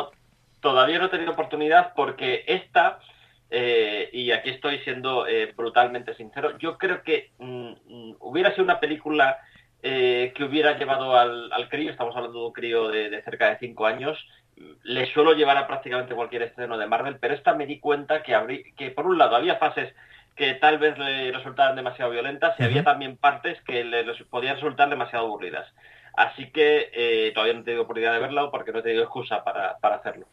[0.62, 3.00] Todavía no he tenido oportunidad porque esta,
[3.50, 8.64] eh, y aquí estoy siendo eh, brutalmente sincero, yo creo que mm, mm, hubiera sido
[8.64, 9.40] una película
[9.82, 13.86] eh, que hubiera llevado al, crío, estamos hablando de un crío de, cerca de cinco
[13.86, 14.18] años,
[14.84, 18.74] le suelo llevar a prácticamente cualquier estreno de Marvel, pero esta me di cuenta que,
[18.76, 19.94] que por un lado había fases
[20.36, 24.90] que tal vez le resultaran demasiado violentas y había también partes que le podían resultar
[24.90, 25.68] demasiado aburridas.
[26.16, 29.44] Así que eh, todavía no he tenido oportunidad de verlo porque no he tenido excusa
[29.44, 30.28] para, hacerlo.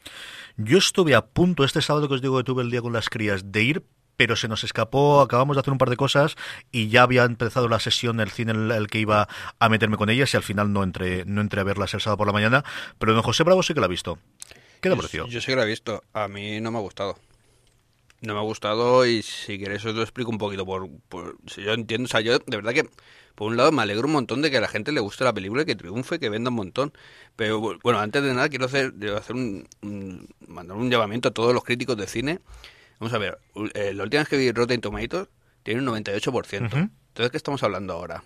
[0.56, 3.08] Yo estuve a punto este sábado que os digo que tuve el día con las
[3.08, 3.82] crías de ir,
[4.16, 6.36] pero se nos escapó, acabamos de hacer un par de cosas
[6.72, 10.08] y ya había empezado la sesión del cine en el que iba a meterme con
[10.10, 12.64] ellas y al final no entré, no entré a verlas el sábado por la mañana,
[12.98, 14.18] pero don José Bravo sí que la ha visto.
[14.80, 15.26] ¿Qué te pareció?
[15.26, 17.18] Yo sí que la he visto, a mí no me ha gustado.
[18.22, 21.62] No me ha gustado y si queréis os lo explico un poquito por, por si
[21.62, 22.88] yo entiendo, o sea, yo de verdad que
[23.36, 25.32] por un lado me alegro un montón de que a la gente le guste la
[25.32, 26.92] película y que triunfe, que venda un montón.
[27.36, 29.68] Pero bueno, antes de nada quiero hacer, hacer un,
[30.48, 32.40] mandar un llamamiento a todos los críticos de cine.
[32.98, 33.38] Vamos a ver,
[33.74, 35.28] eh, la última vez que vi Rotten Tomatoes
[35.62, 36.54] tiene un 98%.
[36.54, 38.24] Entonces, ¿qué estamos hablando ahora?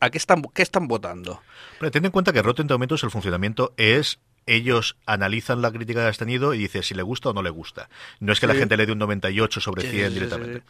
[0.00, 1.42] ¿A qué están, qué están votando?
[1.78, 6.06] Pero ten en cuenta que Rotten Tomatoes el funcionamiento es ellos analizan la crítica que
[6.06, 7.90] has tenido y dicen si le gusta o no le gusta.
[8.18, 10.58] No es que la gente le dé un 98 sobre 100 directamente.
[10.58, 10.62] o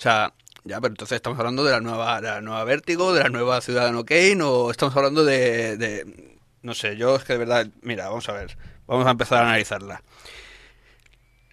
[0.00, 0.34] sea,
[0.64, 4.04] ya, pero entonces estamos hablando de la nueva, la nueva Vértigo, de la nueva Ciudadano
[4.04, 6.06] Kane, o estamos hablando de,
[6.62, 9.48] no sé, yo es que de verdad, mira, vamos a ver, vamos a empezar a
[9.48, 10.02] analizarla.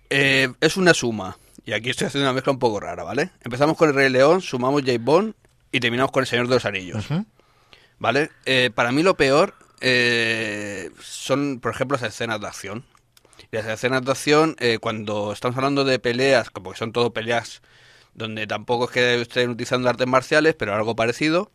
[0.10, 3.32] Eh, es una suma, y aquí estoy haciendo una mezcla un poco rara, ¿vale?
[3.41, 5.34] Empezamos con el Rey León, sumamos James Bond
[5.74, 7.06] y terminamos con el Señor de los Anillos,
[8.00, 8.32] ¿vale?
[8.45, 12.86] Eh, para mí lo peor eh, son, por ejemplo, las escenas de acción.
[13.52, 17.62] Y las escenas de acción, cuando estamos hablando de peleas, como que son todo peleas
[18.13, 21.52] donde tampoco es que estén utilizando artes marciales, pero algo parecido.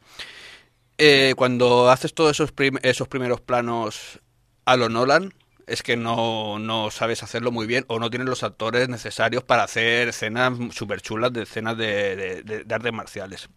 [0.98, 4.20] Eh, cuando haces todos esos, esos primeros planos
[4.64, 5.34] a lo Nolan,
[5.66, 9.64] es que no, no, sabes hacerlo muy bien o no tienes los actores necesarios para
[9.64, 13.48] hacer escenas súper chulas de escenas de, de, artes marciales.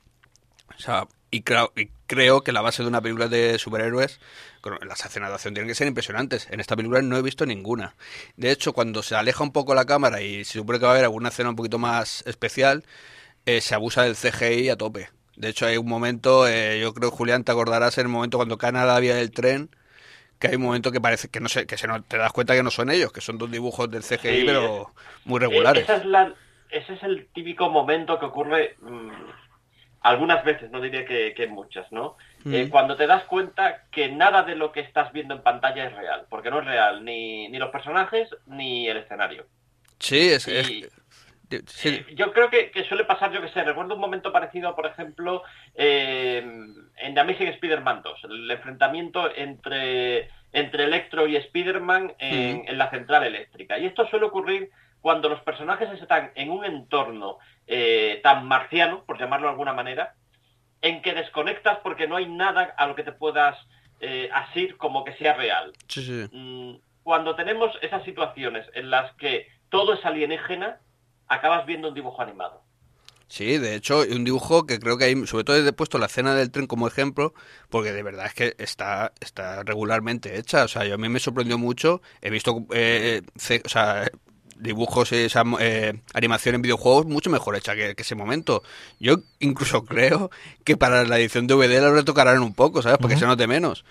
[0.76, 4.20] O sea, y creo, y creo que la base de una película de superhéroes,
[4.86, 6.48] las escenas de acción tienen que ser impresionantes.
[6.50, 7.96] En esta película no he visto ninguna.
[8.36, 10.94] De hecho, cuando se aleja un poco la cámara y se supone que va a
[10.94, 12.84] haber alguna escena un poquito más especial,
[13.46, 15.10] eh, se abusa del CGI a tope.
[15.36, 18.58] De hecho, hay un momento, eh, yo creo, Julián, te acordarás en el momento cuando
[18.58, 19.70] caen a la vía del tren,
[20.40, 22.56] que hay un momento que parece que no sé, que se no, te das cuenta
[22.56, 24.92] que no son ellos, que son dos dibujos del CGI, pero
[25.26, 25.88] muy regulares.
[26.70, 29.10] ese es el típico momento que ocurre mm,
[30.02, 32.18] algunas veces, no diría que, muchas, ¿no?
[32.46, 32.70] Eh, mm.
[32.70, 36.26] cuando te das cuenta que nada de lo que estás viendo en pantalla es real,
[36.30, 39.46] porque no es real ni, ni los personajes ni el escenario.
[40.00, 40.90] Sí, es, eh,
[42.16, 45.44] yo creo que, suele pasar, yo que sé, recuerdo un momento parecido, por ejemplo,
[45.76, 46.38] eh,
[46.98, 52.64] en The Amazing Spider-Man 2, el enfrentamiento entre, entre Electro y Spider-Man en, mm.
[52.68, 53.80] en la central eléctrica.
[53.80, 54.70] Y esto suele ocurrir
[55.02, 57.40] cuando los personajes están en un entorno
[57.72, 60.16] eh, tan marciano, por llamarlo de alguna manera,
[60.82, 63.56] en que desconectas porque no hay nada a lo que te puedas
[64.00, 65.72] eh, asir como que sea real.
[66.32, 70.80] Mm, cuando tenemos esas situaciones en las que todo es alienígena,
[71.28, 72.64] acabas viendo un dibujo animado.
[73.28, 76.34] Sí, de hecho, un dibujo que creo que hay, sobre todo he puesto la escena
[76.34, 77.36] del tren como ejemplo,
[77.70, 80.64] porque de verdad es que está, está regularmente hecha.
[80.64, 82.02] O sea, yo a mí me sorprendió mucho.
[82.22, 83.22] He visto eh,
[83.64, 84.10] o sea,
[84.60, 88.64] dibujos, esa eh, animación en videojuegos mucho mejor hecha que, ese momento.
[89.00, 90.30] Yo incluso creo
[90.64, 92.98] que para la edición de DVD la retocarán un poco, ¿sabes?
[93.00, 93.86] Porque se note menos.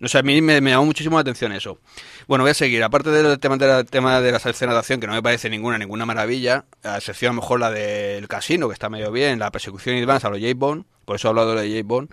[0.00, 1.78] No sé, a mí me, llamó muchísimo la atención eso.
[2.26, 2.82] Bueno, voy a seguir.
[2.82, 5.48] Aparte del tema de, la, tema de las escenas de acción, que no me parece
[5.48, 9.38] ninguna, ninguna maravilla, a excepción a lo mejor la del casino, que está medio bien,
[9.38, 10.52] la persecución y demás, a lo J.
[10.56, 11.82] Bond, por eso he hablado de J.
[11.84, 12.10] Bond,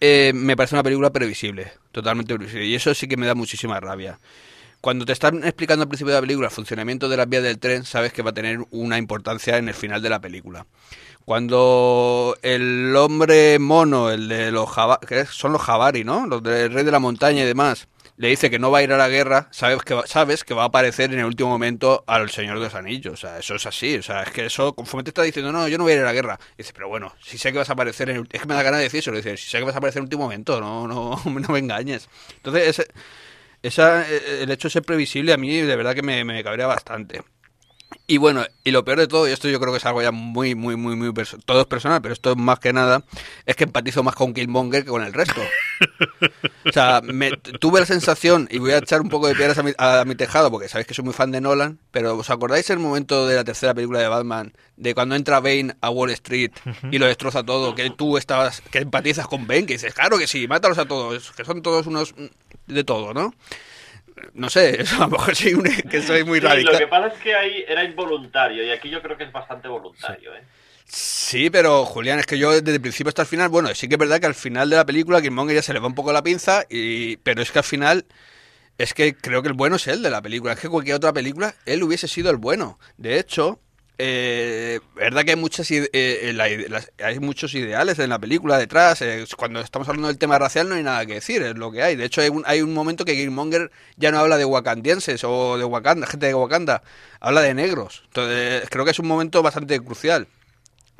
[0.00, 2.66] eh, me parece una película previsible, totalmente previsible.
[2.66, 4.18] Y eso sí que me da muchísima rabia.
[4.82, 7.60] Cuando te están explicando al principio de la película el funcionamiento de las vías del
[7.60, 10.66] tren, sabes que va a tener una importancia en el final de la película.
[11.24, 14.68] Cuando el hombre mono, el de los
[15.06, 16.26] que son los Javari, ¿no?
[16.26, 18.92] Los del rey de la montaña y demás, le dice que no va a ir
[18.92, 22.02] a la guerra, sabes que, va, sabes que va a aparecer en el último momento
[22.08, 23.14] al Señor de los Anillos.
[23.14, 23.96] O sea, eso es así.
[23.98, 26.02] O sea, es que eso, conforme te está diciendo, no, yo no voy a ir
[26.02, 26.40] a la guerra.
[26.58, 28.64] dice, pero bueno, si sé que vas a aparecer en el, Es que me da
[28.64, 29.12] ganas de decir eso.
[29.12, 31.48] Le dice, si sé que vas a aparecer en el último momento, no, no, no
[31.48, 32.08] me engañes.
[32.36, 32.88] Entonces, ese,
[33.62, 36.66] Esa, eh, el hecho de ser previsible a mí de verdad que me, me cabrea
[36.66, 37.22] bastante.
[38.06, 40.12] Y bueno, y lo peor de todo, y esto yo creo que es algo ya
[40.12, 43.04] muy, muy, muy, muy personal, todo es personal, pero esto es más que nada,
[43.46, 45.40] es que empatizo más con Killmonger que con el resto.
[46.64, 49.62] O sea, me, tuve la sensación, y voy a echar un poco de piedras a
[49.62, 52.68] mi, a mi tejado, porque sabéis que soy muy fan de Nolan, pero ¿os acordáis
[52.70, 56.52] el momento de la tercera película de Batman, de cuando entra Bane a Wall Street
[56.90, 60.26] y lo destroza todo, que tú estabas, que empatizas con Bane, que dices, claro que
[60.26, 62.14] sí, mátalos a todos, que son todos unos
[62.72, 63.34] de todo, ¿no?
[64.34, 66.72] no sé, a lo mejor soy, un, que soy muy Sí, radical.
[66.74, 69.68] lo que pasa es que ahí era involuntario y aquí yo creo que es bastante
[69.68, 70.34] voluntario.
[70.34, 70.42] ¿eh?
[70.84, 73.94] Sí, pero Julián, es que yo desde el principio hasta el final, bueno, sí que
[73.94, 76.12] es verdad que al final de la película Killmonger ya se le va un poco
[76.12, 78.04] la pinza, y, pero es que al final
[78.78, 80.52] es que creo que el bueno es él de la película.
[80.52, 82.78] Es que cualquier otra película, él hubiese sido el bueno.
[82.96, 83.60] De hecho,
[83.98, 86.44] eh, verdad que hay muchas ide- eh, la
[87.06, 89.00] hay muchos ideales en la película detrás.
[89.02, 91.82] eh, cuando estamos hablando del tema racial no hay nada que decir, es lo que
[91.82, 91.96] hay.
[91.96, 95.58] De hecho, hay un, hay un momento que Killmonger ya no habla de wakandienses o
[95.58, 96.82] de Wakanda, gente de Wakanda,
[97.20, 98.02] habla de negros.
[98.06, 100.26] Entonces, creo que es un momento bastante crucial.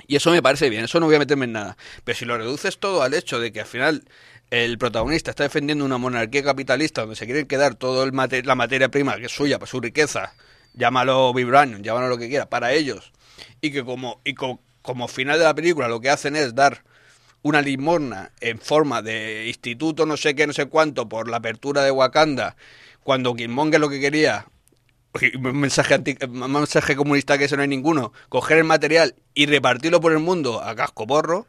[0.07, 1.77] Y eso me parece bien, eso no voy a meterme en nada.
[2.05, 4.05] Pero si lo reduces todo al hecho de que al final
[4.51, 9.17] el protagonista está defendiendo una monarquía capitalista donde se quieren quedar toda la materia prima
[9.17, 10.35] que es suya, para su riqueza,
[10.75, 13.13] llámalo vibranium, llámalo lo que quiera, para ellos,
[13.61, 16.83] y que como, y co- como final de la película lo que hacen es dar
[17.43, 21.83] una limosna en forma de instituto no sé qué, no sé cuánto, por la apertura
[21.85, 22.57] de Wakanda,
[23.05, 24.47] cuando Killmonger lo que quería
[25.35, 29.47] un mensaje, anti- un mensaje comunista que eso no hay ninguno, coger el material y
[29.47, 31.47] repartirlo por el mundo a casco porro,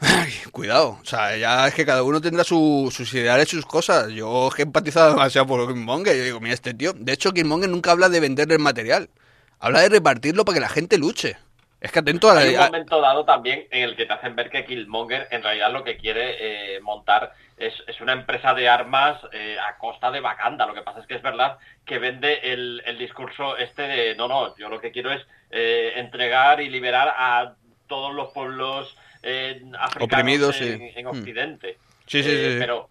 [0.00, 3.66] ay, cuidado, o sea, ya es que cada uno tendrá su- sus ideales y sus
[3.66, 4.08] cosas.
[4.08, 7.32] Yo es que he empatizado demasiado por Killmonger, yo digo, mira este tío, de hecho
[7.32, 9.08] Killmonger nunca habla de vender el material,
[9.60, 11.36] habla de repartirlo para que la gente luche.
[11.78, 12.40] Es que atento a la...
[12.40, 15.70] Hay un momento dado también en el que te hacen ver que Killmonger en realidad
[15.70, 20.20] lo que quiere eh, montar es, es una empresa de armas eh, a costa de
[20.22, 20.66] Wakanda.
[20.66, 24.26] Lo que pasa es que es verdad que vende el, el discurso este de no,
[24.26, 27.54] no, yo lo que quiero es eh, entregar y liberar a
[27.86, 30.92] todos los pueblos eh, africanos Oprimidos, en, sí.
[30.96, 31.08] en Mm.
[31.10, 31.76] Occidente.
[32.06, 32.56] Sí, sí, Eh, sí.
[32.60, 32.88] Pero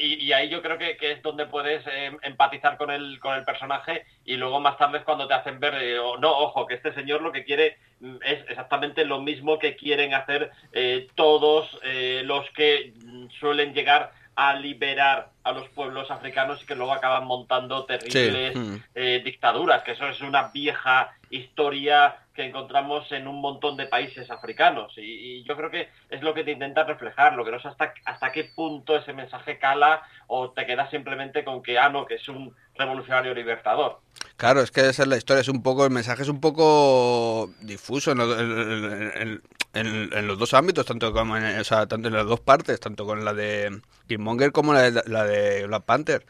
[0.00, 3.34] y, y ahí yo creo que, que es donde puedes eh, empatizar con el, con
[3.34, 6.66] el personaje y luego más tarde es cuando te hacen ver, eh, o- no, ojo,
[6.66, 11.08] que este señor lo que quiere mm, es exactamente lo mismo que quieren hacer eh,
[11.16, 16.74] todos eh, los que mm, suelen llegar a liberar a los pueblos africanos y que
[16.74, 18.76] luego acaban montando terribles mm.
[18.94, 24.30] eh, dictaduras, que eso es una vieja historia que encontramos en un montón de países
[24.30, 24.92] africanos.
[24.96, 27.68] Y, y yo creo que es lo que te intenta reflejar, lo que no sé
[27.68, 32.06] hasta, hasta qué punto ese mensaje cala o te quedas simplemente con que, ah, no,
[32.06, 34.00] que es un revolucionario libertador.
[34.36, 37.50] Claro, es que esa es la historia, es un poco, el mensaje es un poco
[37.60, 39.42] difuso en, lo- en- en-
[39.74, 42.80] en- en los dos ámbitos, tanto como en, o sea, tanto en las dos partes,
[42.80, 46.26] tanto con la de Killmonger como la de, la de Black Panther.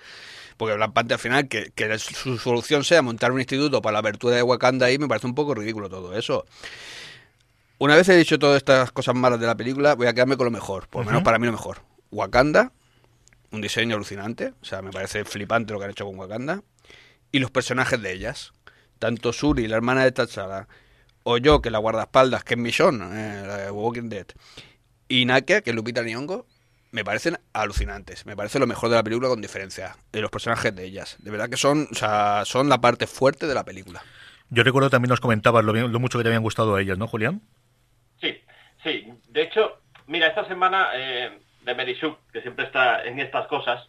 [0.57, 3.98] Porque Black Panther al final, que, que su solución sea montar un instituto para la
[4.00, 6.44] apertura de Wakanda ahí, me parece un poco ridículo todo eso.
[7.78, 10.44] Una vez he dicho todas estas cosas malas de la película, voy a quedarme con
[10.44, 11.78] lo mejor, por lo menos para mí lo mejor.
[12.12, 12.70] Wakanda,
[13.50, 16.62] un diseño alucinante, o sea, me parece flipante lo que han hecho con Wakanda
[17.35, 18.53] y los personajes de ellas.
[19.01, 20.68] Tanto Suri, la hermana de T'Challa,
[21.25, 24.27] o yo, que la guardaespaldas, que es Michonne, eh, la de Walking Dead,
[25.09, 26.47] y Nakia, que es Lupita Nyong'o,
[26.92, 28.25] me parecen alucinantes.
[28.25, 29.97] Me parece lo mejor de la película con diferencia.
[30.12, 31.16] De los personajes de ellas.
[31.18, 34.01] De verdad que son, o sea, son la parte fuerte de la película.
[34.51, 36.97] Yo recuerdo también nos comentabas lo, bien- lo mucho que te habían gustado a ellas,
[36.99, 37.42] ¿no, Julián?
[38.20, 38.38] Sí,
[38.85, 39.09] sí.
[39.29, 43.88] De hecho, mira, esta semana eh, de Merisuk, que siempre está en estas cosas,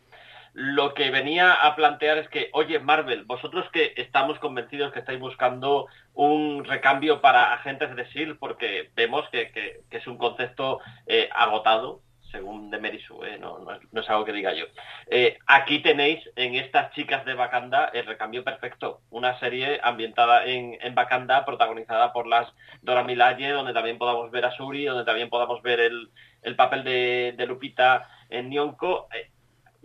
[0.56, 5.20] lo que venía a plantear es que, oye, Marvel, vosotros que estamos convencidos que estáis
[5.20, 12.00] buscando un recambio para agentes de SEAL, porque vemos que, es un concepto eh, agotado,
[12.32, 13.38] según de Merisu, ¿eh?
[13.38, 14.64] no, es, algo que diga yo.
[15.08, 20.78] Eh, aquí tenéis en estas chicas de Wakanda el recambio perfecto, una serie ambientada en,
[20.80, 22.48] en Wakanda, protagonizada por las
[22.82, 26.12] Dora Milaje, donde también podamos ver a Suri, donde también podamos ver el,
[26.44, 29.10] el papel de, de Lupita en Nyonko.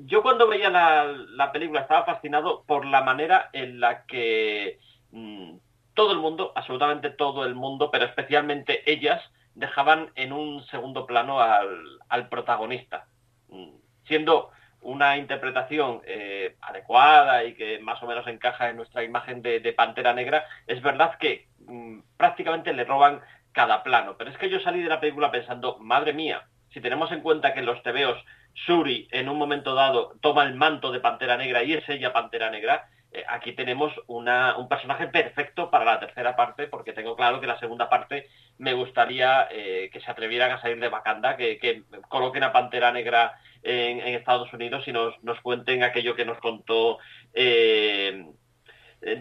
[0.06, 4.78] Yo cuando veía la, la película estaba fascinado por la manera en la que
[5.10, 5.56] mm,
[5.94, 9.22] todo el mundo, absolutamente todo el mundo, pero especialmente ellas,
[9.54, 13.06] dejaban en un segundo plano al, al protagonista.
[13.48, 13.70] Mm,
[14.04, 19.74] Siendo una interpretación eh, adecuada y que más o menos encaja en nuestra imagen de,
[19.76, 23.20] Pantera Negra, es verdad que mm, prácticamente le roban
[23.52, 24.16] cada plano.
[24.16, 27.52] Pero es que yo salí de la película pensando, madre mía, si tenemos en cuenta
[27.52, 31.74] que los tebeos Shuri en un momento dado toma el manto de Pantera Negra y
[31.74, 36.92] es ella Pantera Negra, eh, aquí tenemos un personaje perfecto para la tercera parte, porque
[36.92, 38.28] tengo claro que la segunda parte
[38.58, 42.92] me gustaría eh, que se atrevieran a salir de Wakanda, que, que coloquen a Pantera
[42.92, 46.98] Negra en, Estados Unidos y nos, nos, cuenten aquello que nos contó
[47.34, 48.26] eh,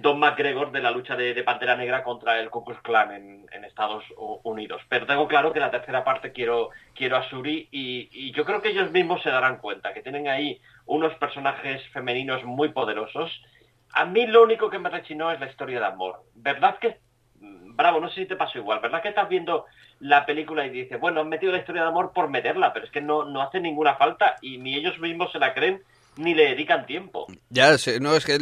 [0.02, 4.04] Don McGregor de la lucha de, Pantera Negra contra el Ku Klux Klan en, Estados
[4.44, 4.82] Unidos.
[4.90, 8.70] Pero tengo claro que la tercera parte quiero, quiero a Suri y, yo creo que
[8.70, 13.32] ellos mismos se darán cuenta que tienen ahí unos personajes femeninos muy poderosos.
[13.94, 16.24] A mí lo único que me rechinó es la historia de amor.
[16.36, 16.98] ¿Verdad que
[17.42, 19.66] bravo, no sé si te pasó igual, ¿verdad que estás viendo
[20.02, 22.92] la película y dices, bueno, han metido la historia de amor por meterla, pero es
[22.92, 25.82] que no, no hace ninguna falta y ni ellos mismos se la creen
[26.20, 27.28] ni le dedican tiempo.
[27.50, 28.38] Ya, no, es que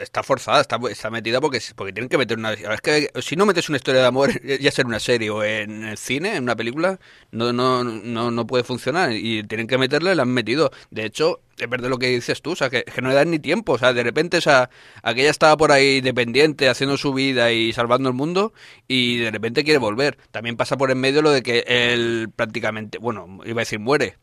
[0.00, 2.52] está forzada, está, está metida porque, porque tienen que meter una...
[2.52, 5.44] Es que si no metes una historia de amor, ya sea en una serie o
[5.44, 6.98] en el cine, en una película,
[7.30, 10.72] no, no, no, no puede funcionar y tienen que meterle, la han metido.
[10.90, 13.38] De hecho, es verdad lo que dices tú, o sea, que, no le dan ni
[13.38, 14.68] tiempo, o sea, de repente o sea,
[15.02, 18.52] aquella estaba por ahí dependiente, haciendo su vida y salvando el mundo,
[18.88, 20.18] y de repente quiere volver.
[20.32, 24.16] También pasa por en medio lo de que él prácticamente, bueno, iba a decir muere.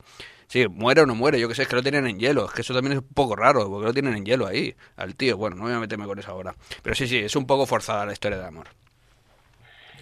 [0.47, 2.45] Sí, muere o no muere, yo que sé, es que lo tienen en hielo.
[2.45, 5.15] Es que eso también es un poco raro, porque lo tienen en hielo ahí, al
[5.15, 5.35] tío.
[5.35, 6.55] Bueno, no voy a meterme con eso ahora.
[6.81, 8.67] Pero sí, sí, es un poco forzada la historia de amor.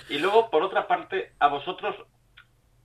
[0.08, 1.96] Y luego, por otra parte, a vosotros,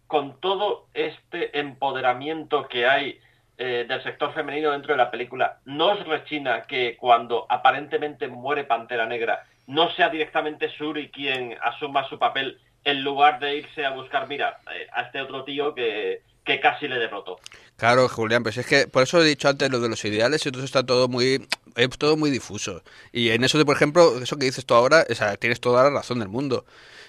[0.07, 3.21] con todo este empoderamiento que hay
[3.59, 8.65] eh, del sector femenino dentro de la película, ¿no os rechina que cuando aparentemente muere
[8.65, 13.91] Pantera Negra, no sea directamente Suri quien asuma su papel en lugar de irse a
[13.91, 17.39] buscar, mira, eh, a este otro tío que, que casi le derrotó.
[17.77, 20.69] Claro, Julián, pues es que por eso he dicho antes lo de los ideales, entonces
[20.69, 22.83] está todo muy es todo muy difuso.
[23.13, 25.85] Y en eso de, por ejemplo, eso que dices tú ahora, o sea, tienes toda
[25.85, 26.65] la razón del mundo.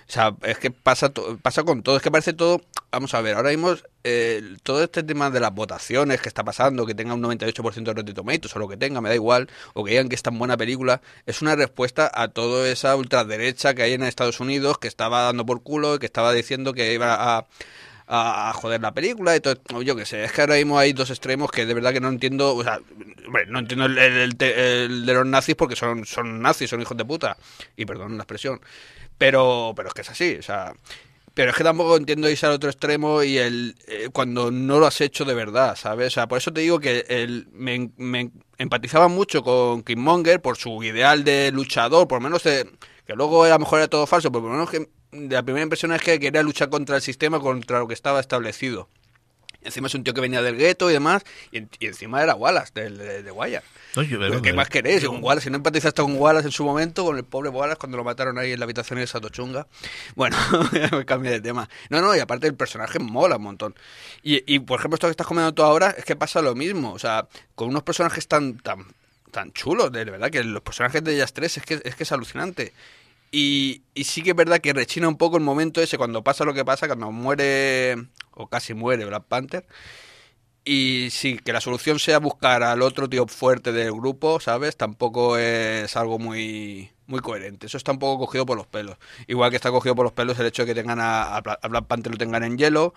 [0.07, 1.11] O sea, es que pasa
[1.41, 2.61] pasa con todo, es que parece todo,
[2.91, 6.86] vamos a ver, ahora mismo eh, todo este tema de las votaciones que está pasando,
[6.86, 9.91] que tenga un 98% de Rotten o lo que tenga, me da igual, o que
[9.91, 13.93] digan que es tan buena película, es una respuesta a toda esa ultraderecha que hay
[13.93, 17.47] en Estados Unidos, que estaba dando por culo, y que estaba diciendo que iba a
[18.08, 19.82] a, joder la película y todo.
[19.82, 22.10] Yo que sé, es que ahora mismo hay dos extremos que de verdad que no
[22.10, 22.56] entiendo.
[22.56, 22.80] O sea,
[23.47, 27.38] no entiendo el, de los nazis porque son, son nazis, son hijos de puta.
[27.76, 28.60] Y perdón la expresión.
[29.18, 30.74] Pero, pero es que es así, o sea.
[31.34, 34.86] Pero es que tampoco entiendo irse al otro extremo y el eh, cuando no lo
[34.86, 36.08] has hecho de verdad, ¿sabes?
[36.08, 37.89] O sea, por eso te digo que el, me,
[38.58, 42.68] empatizaba mucho con Monger por su ideal de luchador, por lo menos que
[43.16, 45.91] luego a lo mejor era todo falso, pero por lo menos que la primera impresión
[45.93, 48.88] es que quería luchar contra el sistema, contra lo que estaba establecido.
[49.64, 52.89] Encima es un tío que venía del gueto y demás, y, encima era Wallace, de,
[52.89, 55.03] de, de ¿Qué más querés?
[55.03, 57.97] Un Wallace, si no empatizaste con Wallace en su momento, con el pobre Wallace cuando
[57.97, 59.68] lo mataron ahí en la habitación de Satochunga.
[60.16, 60.36] Bueno,
[60.91, 61.70] me cambié de tema.
[61.89, 63.76] No, no, y aparte el personaje mola un montón.
[64.24, 66.93] Y, y por ejemplo, esto que estás comentando tú ahora es que pasa lo mismo.
[66.93, 68.86] O sea, con unos personajes tan, tan,
[69.30, 72.12] tan chulos, de verdad, que los personajes de ellas tres es que es, que es
[72.12, 72.74] alucinante.
[73.32, 76.53] Y, sí que es verdad que rechina un poco el momento ese cuando pasa lo
[76.53, 77.95] que pasa, cuando muere
[78.32, 79.65] o casi muere Black Panther.
[80.63, 84.77] Y sí, que la solución sea buscar al otro tío fuerte del grupo, ¿sabes?
[84.77, 87.65] Tampoco es algo muy, muy coherente.
[87.67, 88.97] Eso está un poco cogido por los pelos.
[89.27, 92.11] Igual que está cogido por los pelos el hecho de que tengan a, Black Panther
[92.11, 92.93] lo tengan en hielo.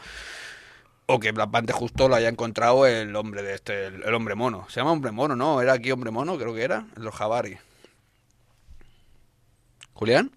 [1.07, 4.67] O que Black Panther justo lo haya encontrado el hombre de este, el, hombre mono.
[4.69, 5.61] Se llama hombre mono, ¿no?
[5.63, 7.59] Era aquí hombre mono, creo que era, los Jabari.
[9.95, 10.31] Julián.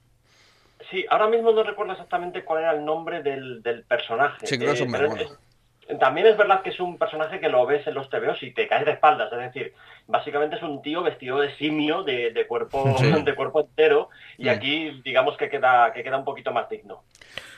[0.89, 4.47] Sí, ahora mismo no recuerdo exactamente cuál era el nombre del, personaje.
[4.47, 5.27] Sí, creo que es un eh,
[5.99, 8.67] también es verdad que es un personaje que lo ves en los TVOs y te
[8.67, 9.73] caes de espaldas, es decir,
[10.07, 15.37] básicamente es un tío vestido de simio, de, cuerpo, de cuerpo entero, y aquí digamos
[15.37, 17.03] que queda, que queda un poquito más digno.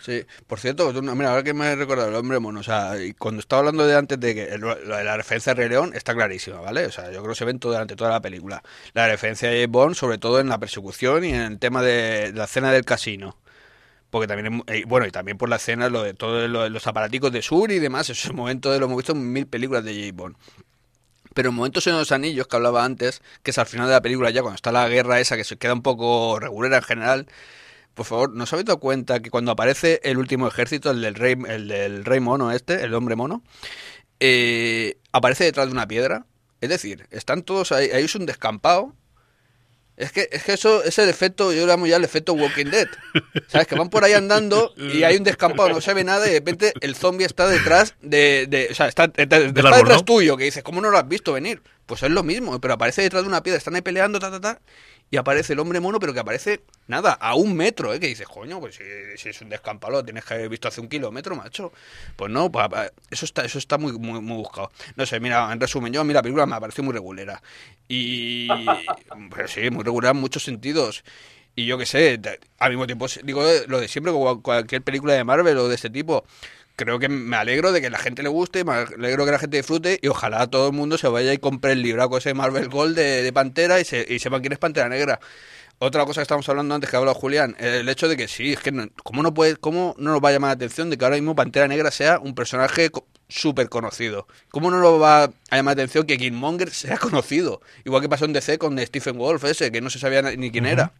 [0.01, 3.39] Sí, por cierto, mira, ahora que me he recordado el hombre mono, o sea, cuando
[3.41, 6.86] estaba hablando de antes de que la referencia a Rey León está clarísima, ¿vale?
[6.86, 8.63] O sea, yo creo que se ven todo durante toda la película.
[8.93, 12.32] La referencia a James Bond, sobre todo en la persecución y en el tema de,
[12.34, 13.36] la escena del casino
[14.10, 17.41] porque también eh, bueno y también por la escena lo de todos los aparaticos de
[17.41, 20.36] Sur y demás esos momentos de lo hemos visto en mil películas de James Bond
[21.34, 24.01] pero en momentos en los anillos que hablaba antes que es al final de la
[24.01, 27.28] película ya cuando está la guerra esa que se queda un poco regular en general
[27.99, 31.36] por favor, ¿nos habéis dado cuenta que cuando aparece el último ejército, el del rey,
[31.49, 33.43] el del rey mono este, el hombre mono,
[34.22, 36.26] eh, aparece detrás de una piedra?
[36.62, 38.95] Es decir, están todos ahí, ahí es un descampado.
[40.00, 42.68] Es que, es que eso es el efecto, yo lo llamo ya el efecto Walking
[42.68, 42.88] Dead.
[43.47, 43.68] ¿Sabes?
[43.68, 46.39] Que van por ahí andando y hay un descampado, no se ve nada y de
[46.39, 48.47] repente el zombie está detrás de...
[48.47, 51.62] de o sea, está, detrás tuyo, que dices, ¿cómo no lo has visto venir?
[51.89, 54.39] Pues es lo mismo, pero aparece detrás de una piedra, están ahí peleando, ta, ta,
[54.39, 54.61] ta,
[55.09, 57.99] y aparece el hombre mono, pero que aparece, nada, a un metro, ¿eh?
[57.99, 61.35] Que dices, coño, pues si, es un descampado, tienes que haber visto hace un kilómetro,
[61.35, 61.73] macho.
[62.15, 62.67] Pues no, pues,
[63.09, 64.71] eso está, eso está muy, muy, muy buscado.
[64.97, 67.41] No sé, mira, en resumen, yo a mí la película me parecido muy regulera.
[67.87, 68.47] Y,
[69.33, 71.03] pero sí, muy regular en muchos sentidos.
[71.55, 72.21] Y yo qué sé,
[72.59, 75.89] al mismo tiempo, digo lo de siempre, con cualquier película de Marvel o de este
[75.89, 76.23] tipo,
[76.80, 79.57] creo que me alegro de que la gente le guste, me alegro que la gente
[79.57, 82.95] disfrute y ojalá todo el mundo se vaya y compre el libraco ese Marvel Gold
[82.95, 85.19] de, Pantera y, se, y sepan quién es Pantera Negra.
[85.80, 88.53] Otra cosa que estábamos hablando antes que ha hablado Julián, el hecho de que sí,
[88.53, 90.97] es que no, ¿cómo, no puede, ¿cómo no nos va a llamar la atención de
[90.97, 92.89] que ahora mismo Pantera Negra sea un personaje
[93.27, 94.27] súper conocido?
[94.49, 97.61] ¿Cómo no nos va a llamar la atención que Killmonger sea conocido?
[97.84, 100.65] Igual que pasó en DC con Stephen Wolf ese, que no se sabía ni quién
[100.65, 100.93] era.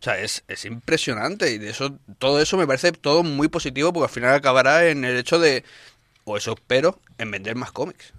[0.00, 3.92] O sea, es, es impresionante y de eso, todo eso me parece todo muy positivo
[3.92, 5.64] porque al final acabará en el hecho de,
[6.24, 8.12] o eso espero, en vender más cómics.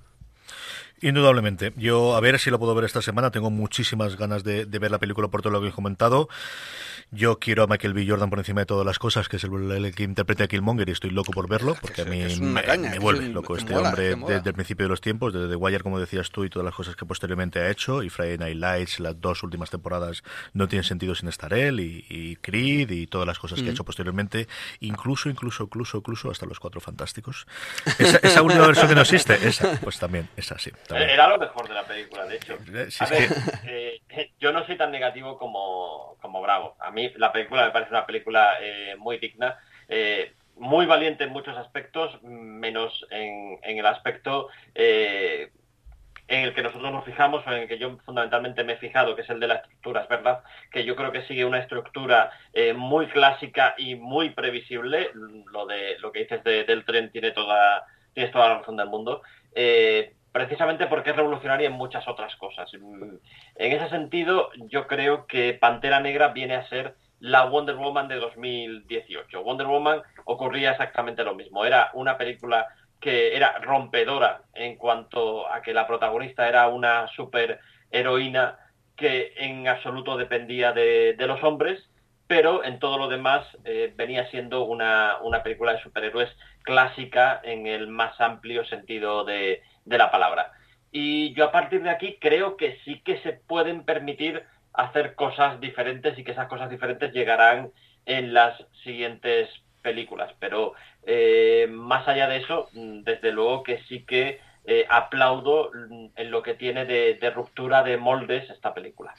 [1.01, 1.73] Indudablemente.
[1.75, 3.31] Yo a ver si lo puedo ver esta semana.
[3.31, 6.27] Tengo muchísimas ganas de, ver la película por todo lo que he comentado.
[7.09, 8.05] Yo quiero a Michael B.
[8.05, 10.91] Jordan por encima de todas las cosas, que es el, que interpreta a Killmonger y
[10.91, 14.85] estoy loco por verlo, porque a mí me, vuelve loco este hombre desde el principio
[14.85, 17.59] de los tiempos, desde The Wire, como decías tú, y todas las cosas que posteriormente
[17.59, 20.21] ha hecho, y Friday Night Lights, las dos últimas temporadas
[20.51, 23.85] no tienen sentido sin estar él, y, Creed, y todas las cosas que ha hecho
[23.85, 24.49] posteriormente,
[24.81, 27.47] incluso, incluso, incluso, incluso hasta los Cuatro Fantásticos.
[27.99, 30.51] Esa, esa última versión que no existe, esa, pues también, es
[30.95, 32.53] Era lo mejor de la película, de hecho.
[32.73, 33.29] Eh, a ver,
[33.67, 36.75] eh, yo no soy tan negativo como, como Bravo.
[36.79, 39.57] A mí la película me parece una película eh, muy digna,
[40.55, 44.49] muy valiente en muchos aspectos, menos en, en el aspecto
[46.29, 49.15] en el que nosotros nos fijamos o en el que yo fundamentalmente me he fijado,
[49.15, 50.01] que es el de la estructura.
[50.01, 52.31] Es verdad que yo creo que sigue una estructura
[52.75, 55.11] muy clásica y muy previsible.
[55.13, 59.21] Lo de lo que dices del tren tiene toda, tienes toda la razón del mundo.
[59.59, 62.71] Eh, precisamente porque es revolucionaria en muchas otras cosas.
[62.71, 63.19] En
[63.71, 69.41] ese sentido, yo creo que Pantera Negra viene a ser la Wonder Woman de 2018.
[69.41, 71.65] Wonder Woman ocurría exactamente lo mismo.
[71.65, 72.67] Era una película
[72.99, 77.59] que era rompedora en cuanto a que la protagonista era una super
[77.89, 78.59] heroína
[78.95, 81.83] que en absoluto dependía de, los hombres,
[82.27, 86.29] pero en todo lo demás eh, venía siendo una, una película de superhéroes
[86.61, 90.51] clásica en el más amplio sentido de, de la palabra.
[90.91, 95.59] Y yo a partir de aquí creo que sí que se pueden permitir hacer cosas
[95.59, 97.71] diferentes y que esas cosas diferentes llegarán
[98.05, 99.49] en las siguientes
[99.81, 100.31] películas.
[100.39, 100.73] Pero
[101.05, 106.31] eh, más allá de eso, mm, desde luego que sí que eh, aplaudo mm, en
[106.31, 109.13] lo que tiene de, ruptura de moldes esta película.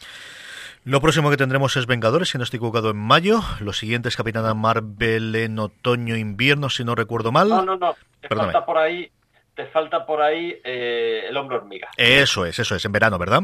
[0.84, 3.40] Lo próximo que tendremos es Vengadores, si no estoy equivocado, en mayo.
[3.60, 7.48] Lo siguiente es Capitana Marvel en otoño-invierno, si no recuerdo mal.
[7.48, 7.96] No, no, no.
[8.28, 9.10] Falta por ahí
[9.58, 11.88] te falta por ahí eh, el hombre hormiga.
[11.96, 13.42] Eso es, eso es, en verano, ¿verdad?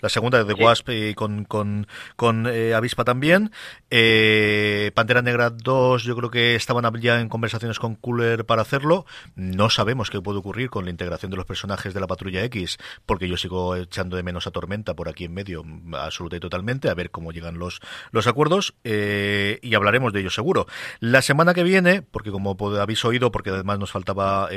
[0.00, 1.86] La segunda de The Wasp y con, con,
[2.16, 3.52] con eh, Avispa también.
[3.90, 9.06] Eh, Pantera Negra 2, yo creo que estaban ya en conversaciones con Cooler para hacerlo.
[9.34, 12.78] No sabemos qué puede ocurrir con la integración de los personajes de la Patrulla X,
[13.06, 16.88] porque yo sigo echando de menos a Tormenta por aquí en medio, absoluta y totalmente,
[16.88, 17.80] a ver cómo llegan los,
[18.10, 20.66] los acuerdos eh, y hablaremos de ello seguro.
[21.00, 24.48] La semana que viene, porque como habéis oído, porque además nos faltaba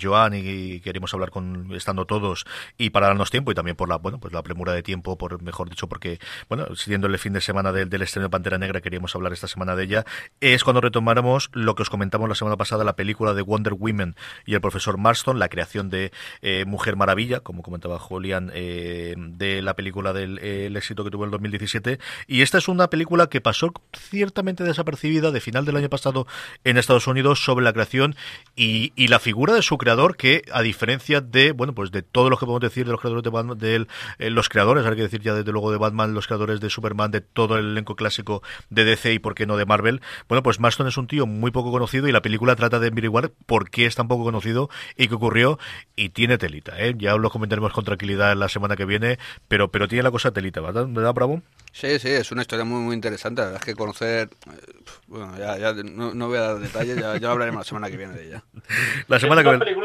[0.00, 2.44] Joan y, queremos hablar con estando todos
[2.76, 5.42] y para darnos tiempo y también por la bueno pues la premura de tiempo, por
[5.42, 6.18] mejor dicho, porque,
[6.48, 9.46] bueno, siguiendo el fin de semana del, del estreno de Pantera Negra, queríamos hablar esta
[9.46, 10.06] semana de ella,
[10.40, 14.16] es cuando retomáramos lo que os comentamos la semana pasada, la película de Wonder Woman
[14.46, 16.10] y el profesor Marston, la creación de
[16.40, 21.28] eh, Mujer Maravilla, como comentaba Julián, eh, de la película del éxito que tuvo en
[21.28, 21.98] el 2017.
[22.26, 26.26] Y esta es una película que pasó ciertamente desapercibida de final del año pasado
[26.64, 28.16] en Estados Unidos sobre la creación
[28.56, 32.30] y, y la figura de su creador, que a diferencia de, bueno, pues de todo
[32.30, 33.86] lo que podemos decir de los creadores de, de
[34.18, 37.10] eh, los creadores hay que decir ya desde luego de Batman, los creadores de Superman,
[37.10, 40.00] de todo el elenco clásico de DC y por qué no de Marvel.
[40.28, 43.30] Bueno, pues Marston es un tío muy poco conocido y la película trata de averiguar
[43.46, 45.58] por qué es tan poco conocido y qué ocurrió
[45.96, 46.94] y tiene telita, ¿eh?
[46.96, 49.18] Ya lo comentaremos con tranquilidad la semana que viene,
[49.48, 51.42] pero pero tiene la cosa telita, ¿verdad, ¿verdad Bravo?
[51.72, 53.40] Sí, sí, es una historia muy muy interesante.
[53.40, 54.28] La verdad es que conocer.
[54.46, 54.74] Eh,
[55.06, 58.14] bueno, ya, ya no, voy a dar detalles, ya, ya hablaremos la semana que viene
[58.14, 58.44] de ella.
[59.08, 59.76] La semana que viene.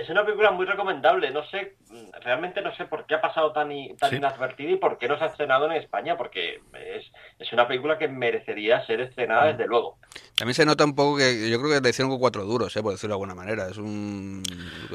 [0.00, 1.30] Es una película muy recomendable.
[1.30, 1.76] No sé,
[2.22, 5.24] realmente no sé por qué ha pasado tan, tan inadvertida y por qué no se
[5.24, 7.04] ha estrenado en España, porque es,
[7.38, 9.98] es una película que merecería ser estrenada desde luego.
[10.34, 12.82] También se nota un poco que yo creo que le hicieron con cuatro duros, ¿eh?
[12.82, 13.68] por decirlo de alguna manera.
[13.68, 14.42] Es un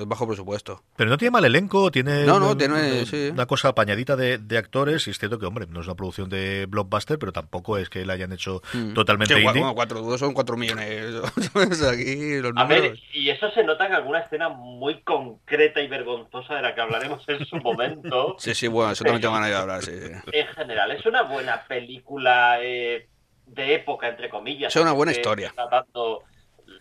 [0.08, 0.82] bajo presupuesto.
[0.96, 5.08] Pero no tiene mal elenco, tiene, no, no, tiene una cosa apañadita de, de, actores.
[5.08, 8.06] Y es cierto que, hombre, no es una producción de blockbuster, pero tampoco es que
[8.06, 8.94] la hayan hecho mm.
[8.94, 9.64] totalmente indie.
[9.76, 11.14] cuatro duros son cuatro millones.
[11.92, 16.56] Aquí, los A ver, y eso se nota en alguna escena muy concreta y vergonzosa
[16.56, 18.36] de la que hablaremos en su momento.
[18.40, 19.92] Sí, sí, bueno, eso también ganas de hablar, sí,
[20.32, 23.08] En general, es una buena película eh,
[23.46, 24.76] de época, entre comillas.
[24.76, 25.48] Es una buena historia.
[25.48, 26.24] Está dando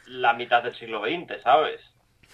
[0.06, 1.80] la mitad del siglo XX, ¿sabes?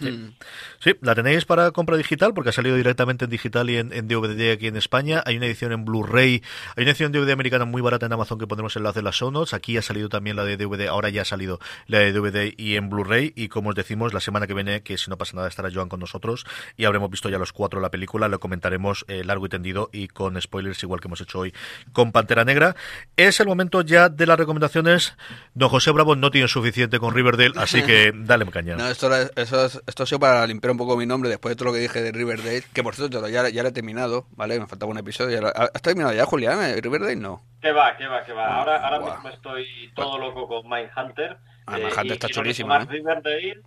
[0.00, 0.34] Sí.
[0.80, 0.94] sí.
[1.02, 4.66] la tenéis para compra digital porque ha salido directamente en digital y en, DVD aquí
[4.66, 5.22] en España.
[5.24, 6.42] Hay una edición en Blu-ray,
[6.76, 9.14] hay una edición de DVD americana muy barata en Amazon que pondremos enlace en las
[9.14, 9.54] show notes.
[9.54, 12.76] Aquí ha salido también la de DVD, ahora ya ha salido la de DVD y
[12.76, 13.32] en Blu-ray.
[13.36, 15.88] Y como os decimos, la semana que viene, que si no pasa nada estará Joan
[15.88, 16.44] con nosotros
[16.76, 20.08] y habremos visto ya los cuatro la película, lo comentaremos eh, largo y tendido y
[20.08, 21.54] con spoilers igual que hemos hecho hoy
[21.92, 22.76] con Pantera Negra.
[23.16, 25.14] Es el momento ya de las recomendaciones.
[25.54, 28.76] Don José Bravo no tiene suficiente con Riverdale, así que dale caña.
[28.76, 31.66] No, esto, eso, esto ha sido para limpiar un poco mi nombre después de todo
[31.66, 34.58] lo que dije de Riverdale, que por cierto ya, ya lo he terminado, ¿vale?
[34.58, 35.52] Me faltaba un episodio.
[35.54, 36.62] ¿Has terminado ya, Julián?
[36.62, 36.80] ¿Eh?
[36.80, 37.16] ¿Riverdale?
[37.16, 37.42] No.
[37.60, 38.56] Que va, que va, que va.
[38.56, 41.36] Ahora, ahora mismo estoy todo loco con Mindhunter.
[41.66, 42.74] Ah, Mindhunter eh, está chulísimo.
[42.74, 42.86] ¿eh?
[42.88, 43.62] Riverdale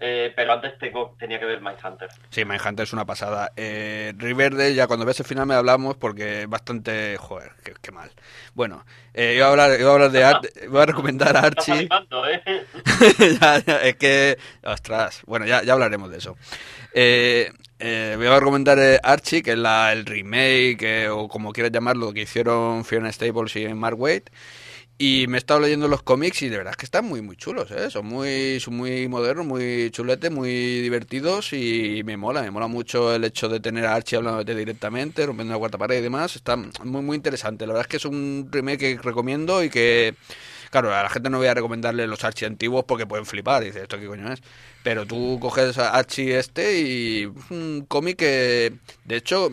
[0.00, 2.08] eh, pero antes tengo, tenía que ver Mindhunter.
[2.30, 3.52] Sí, Mindhunter es una pasada.
[3.56, 7.16] Eh, Riverdale, ya cuando ves el final me hablamos porque bastante.
[7.16, 8.10] Joder, qué, mal.
[8.54, 8.84] Bueno,
[9.14, 10.68] eh, iba, a hablar, iba a hablar de.
[10.68, 11.88] Voy a recomendar a Archie.
[11.88, 12.66] ¿eh?
[13.82, 14.38] es que.
[14.64, 16.36] Ostras, bueno, ya, ya hablaremos de eso.
[16.92, 22.12] Eh, eh, voy a recomendar Archie, que es la, el remake, o como quieras llamarlo,
[22.12, 24.22] que hicieron Fiona Staples y Mark Waid.
[25.00, 27.36] Y me he estado leyendo los cómics y de verdad es que están muy muy
[27.36, 27.88] chulos, ¿eh?
[27.88, 33.14] Son muy, son muy modernos, muy chuletes, muy divertidos y me mola, me mola mucho
[33.14, 36.34] el hecho de tener a Archie hablándote directamente, rompiendo la cuarta pared y demás.
[36.34, 37.64] Está muy muy interesante.
[37.64, 40.16] La verdad es que es un remake que recomiendo y que,
[40.70, 43.66] claro, a la gente no voy a recomendarle los Archie antiguos porque pueden flipar y
[43.66, 44.42] dices, ¿esto qué coño es?
[44.82, 48.72] Pero tú coges a Archie este y un cómic que,
[49.04, 49.48] de hecho...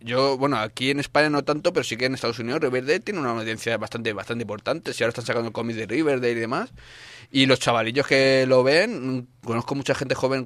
[0.00, 3.00] Mm, yo, bueno, aquí en España no tanto, pero sí que en Estados Unidos Riverdale
[3.00, 4.92] tiene una audiencia bastante bastante importante.
[4.92, 6.70] Si ahora están sacando cómics de Riverdale y demás.
[7.32, 10.44] Y los chavalillos que lo ven, conozco mucha gente joven,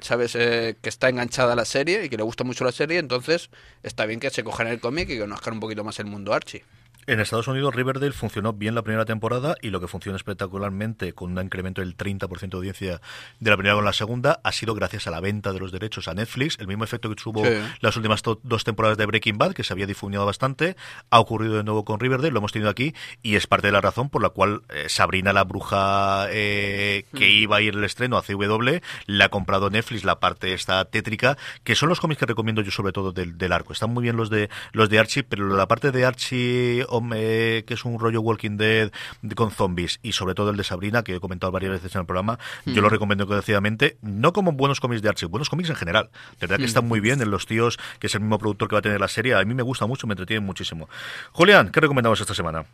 [0.00, 0.36] ¿sabes?
[0.36, 3.50] Eh, que está enganchada a la serie y que le gusta mucho la serie, entonces
[3.82, 6.62] está bien que se cojan el cómic y conozcan un poquito más el mundo Archie.
[7.06, 11.32] En Estados Unidos, Riverdale funcionó bien la primera temporada y lo que funciona espectacularmente, con
[11.32, 13.00] un incremento del 30% de audiencia
[13.40, 16.08] de la primera con la segunda, ha sido gracias a la venta de los derechos
[16.08, 16.56] a Netflix.
[16.58, 17.42] El mismo efecto que tuvo
[17.80, 20.76] las últimas dos temporadas de Breaking Bad, que se había difuminado bastante,
[21.10, 23.80] ha ocurrido de nuevo con Riverdale, lo hemos tenido aquí y es parte de la
[23.80, 27.42] razón por la cual eh, Sabrina la bruja eh, que mm.
[27.42, 31.36] iba a ir el estreno a CW la ha comprado Netflix, la parte esta tétrica,
[31.64, 33.72] que son los cómics que recomiendo yo sobre todo del, del arco.
[33.72, 37.84] Están muy bien los de los de Archie, pero la parte de Archie que es
[37.84, 38.90] un rollo Walking Dead
[39.34, 42.06] con zombies y sobre todo el de Sabrina, que he comentado varias veces en el
[42.06, 42.90] programa, yo lo mm.
[42.90, 46.10] recomiendo encarecidamente, no como buenos cómics de Archie, buenos cómics en general.
[46.40, 46.66] De verdad que mm.
[46.66, 49.00] están muy bien en Los Tíos, que es el mismo productor que va a tener
[49.00, 49.34] la serie.
[49.34, 50.88] A mí me gusta mucho, me entretiene muchísimo.
[51.32, 52.64] Julián, ¿qué recomendamos esta semana?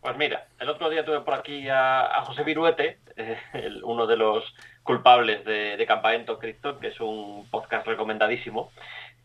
[0.00, 3.38] Pues mira, el otro día tuve por aquí a, José Viruete, eh,
[3.84, 4.42] uno de los
[4.82, 8.72] culpables de, de Campamento Cristo, que es un podcast recomendadísimo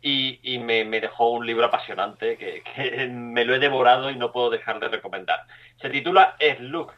[0.02, 4.80] y, me, dejó un libro apasionante que, me lo he devorado y no puedo dejar
[4.80, 5.42] de recomendar.
[5.82, 6.36] Se titula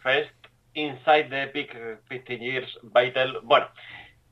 [0.04, 0.34] Fest
[0.74, 1.78] Inside the Epic
[2.10, 3.39] 15 Years Battle.
[3.43, 3.68] Bueno,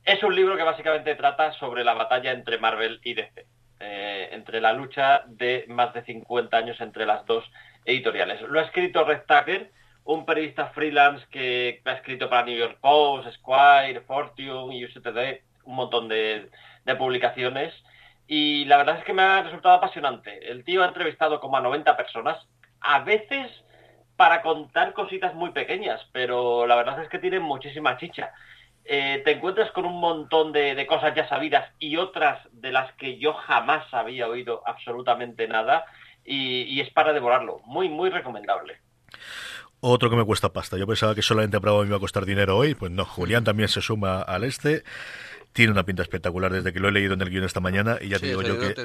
[0.03, 3.45] es un libro que básicamente trata sobre la batalla entre Marvel y DC.
[3.79, 7.43] Eh, entre la lucha de más de 50 años entre las dos
[7.85, 8.41] editoriales.
[8.41, 9.71] Lo ha escrito Red Tucker,
[10.03, 16.07] un periodista freelance que ha escrito para New York Post, Squire, Fortune, USTD, un montón
[16.07, 16.49] de
[16.97, 17.71] publicaciones
[18.27, 20.51] y la verdad es que me ha resultado apasionante.
[20.51, 22.37] El tío ha entrevistado como a 90 personas,
[22.81, 23.49] a veces
[24.17, 28.33] para contar cositas muy pequeñas, pero la verdad es que tiene muchísima chicha.
[28.83, 33.17] Eh, te encuentras con un montón de, cosas ya sabidas y otras de las que
[33.19, 35.85] yo jamás había oído absolutamente nada
[36.25, 37.61] y, es para devorarlo.
[37.65, 38.77] Muy, muy recomendable.
[39.79, 40.77] Otro que me cuesta pasta.
[40.77, 42.75] Yo pensaba que solamente a Bravo me iba a costar dinero hoy.
[42.75, 44.83] Pues no, Julián también se suma al este
[45.57, 48.09] tiene una pinta espectacular desde que lo he leído en el guion esta mañana y
[48.09, 48.75] ya te digo yo que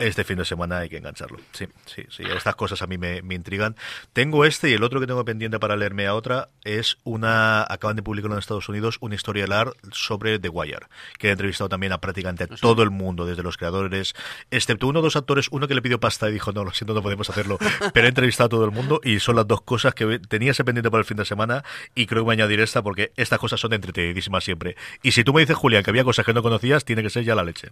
[0.00, 1.38] este, fin de semana hay que engancharlo.
[1.52, 3.74] Sí, sí, sí, estas cosas a mí me, intrigan.
[4.12, 7.96] Tengo este y el otro que tengo pendiente para leerme a otra es una, acaban
[7.96, 11.70] de publicarlo en Estados Unidos, una historia del art sobre The Wire, que he entrevistado
[11.70, 14.14] también a prácticamente ah, todo el mundo, desde los creadores,
[14.50, 16.92] excepto uno o dos actores, uno que le pidió pasta y dijo, no, lo siento,
[16.92, 17.56] no podemos hacerlo,
[17.94, 20.64] pero he entrevistado a todo el mundo y son las dos cosas que tenía ese
[20.64, 21.64] pendiente para el fin de semana
[21.94, 24.76] y creo que voy a añadir esta porque estas cosas son entretenidísimas siempre.
[25.02, 27.22] Y si tú me dices, Julián, que había cosas que no conocías, tiene que ser
[27.22, 27.68] ya la leche.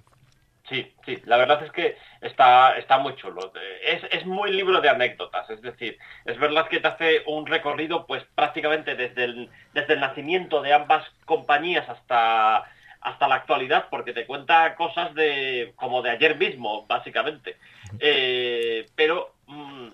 [0.68, 3.52] Sí, sí, la verdad es que está, está muy chulo.
[3.84, 8.06] Es, es muy libro de anécdotas, es decir, es verdad que te hace un recorrido
[8.06, 12.58] pues prácticamente desde el, desde el nacimiento de ambas compañías hasta,
[13.00, 17.56] hasta la actualidad, porque te cuenta cosas de como de ayer mismo, básicamente.
[17.98, 19.88] Eh, pero mm,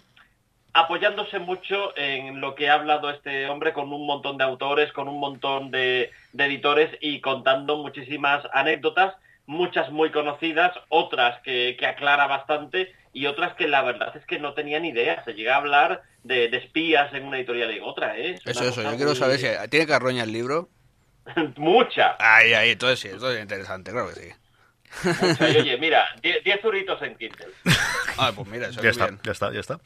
[0.74, 5.08] apoyándose mucho en lo que ha hablado este hombre con un montón de autores, con
[5.08, 9.14] un montón de, editores y contando muchísimas anécdotas,
[9.46, 14.54] muchas muy conocidas, otras que, aclara bastante y otras que la verdad es que no
[14.54, 15.22] tenía ni idea.
[15.24, 18.18] Se llega a hablar de, espías en una editorial y en otra.
[18.18, 18.36] ¿eh?
[18.44, 20.70] eso, eso, yo quiero saber si tiene carroña el libro.
[21.56, 22.16] Mucha.
[22.18, 24.28] Ahí, ahí, entonces sí, esto es interesante, claro que sí.
[25.04, 25.50] Mucha.
[25.50, 27.46] Y oye, mira, 10 zuritos en Kindle.
[28.16, 29.20] Ah, pues mira, eso Ya es está, bien.
[29.24, 29.80] ya está, ya está.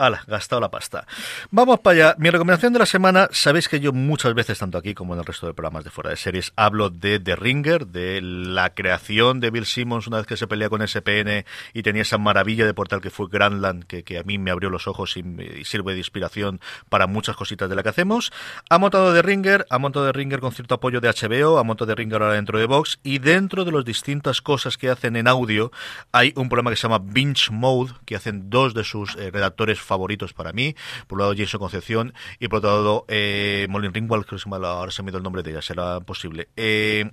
[0.00, 1.06] Hala, gastado la pasta.
[1.50, 2.14] Vamos para allá.
[2.16, 5.26] Mi recomendación de la semana, sabéis que yo muchas veces, tanto aquí como en el
[5.26, 9.50] resto de programas de fuera de series, hablo de The Ringer, de la creación de
[9.50, 11.44] Bill Simmons una vez que se pelea con SPN
[11.74, 14.88] y tenía esa maravilla de portal que fue Grandland, que, a mí me abrió los
[14.88, 18.32] ojos y, y sirve de inspiración para muchas cositas de la que hacemos.
[18.70, 21.88] Ha montado The Ringer, ha montado The Ringer con cierto apoyo de HBO, ha montado
[21.88, 25.28] The Ringer ahora dentro de Vox y dentro de las distintas cosas que hacen en
[25.28, 25.70] audio
[26.10, 29.78] hay un programa que se llama Binge Mode, que hacen dos de sus eh, redactores
[29.90, 30.76] favoritos para mí.
[31.08, 35.02] Por un lado Jason Concepción y por otro lado eh, Molly Ringwald, que ahora se
[35.02, 36.48] me ha el nombre de ella, será posible.
[36.56, 37.10] Eh,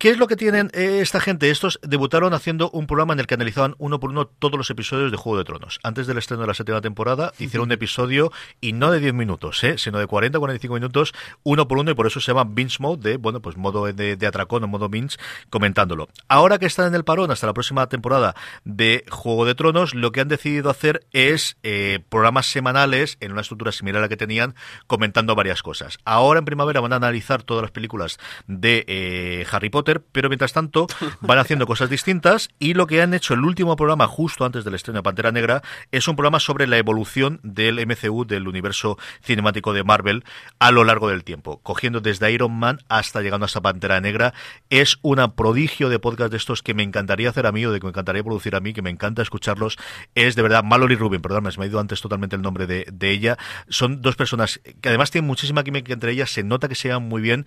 [0.00, 1.50] ¿Qué es lo que tienen eh, esta gente?
[1.50, 5.10] Estos debutaron haciendo un programa en el que analizaban uno por uno todos los episodios
[5.10, 5.78] de Juego de Tronos.
[5.82, 8.32] Antes del estreno de la séptima temporada, hicieron un episodio,
[8.62, 9.76] y no de 10 minutos, ¿eh?
[9.76, 12.78] sino de 40 o 45 minutos, uno por uno, y por eso se llama Binge
[12.80, 15.18] Mode, de, bueno, pues modo de, de atracón o modo binge,
[15.50, 16.08] comentándolo.
[16.28, 18.34] Ahora que están en el parón hasta la próxima temporada
[18.64, 23.42] de Juego de Tronos, lo que han decidido hacer es eh, programas semanales en una
[23.42, 24.54] estructura similar a la que tenían,
[24.86, 25.98] comentando varias cosas.
[26.06, 30.52] Ahora en primavera van a analizar todas las películas de eh, Harry Potter, pero mientras
[30.52, 30.86] tanto
[31.20, 34.74] van haciendo cosas distintas y lo que han hecho el último programa justo antes del
[34.74, 39.72] estreno de Pantera Negra es un programa sobre la evolución del MCU, del universo cinemático
[39.72, 40.24] de Marvel
[40.60, 44.32] a lo largo del tiempo, cogiendo desde Iron Man hasta llegando hasta Pantera Negra.
[44.68, 47.80] Es una prodigio de podcast de estos que me encantaría hacer a mí o de
[47.80, 49.76] que me encantaría producir a mí, que me encanta escucharlos.
[50.14, 52.86] Es de verdad Mallory Rubin, perdón, se me ha ido antes totalmente el nombre de,
[52.92, 53.38] de ella.
[53.68, 57.08] Son dos personas que además tienen muchísima química entre ellas, se nota que se llevan
[57.08, 57.46] muy bien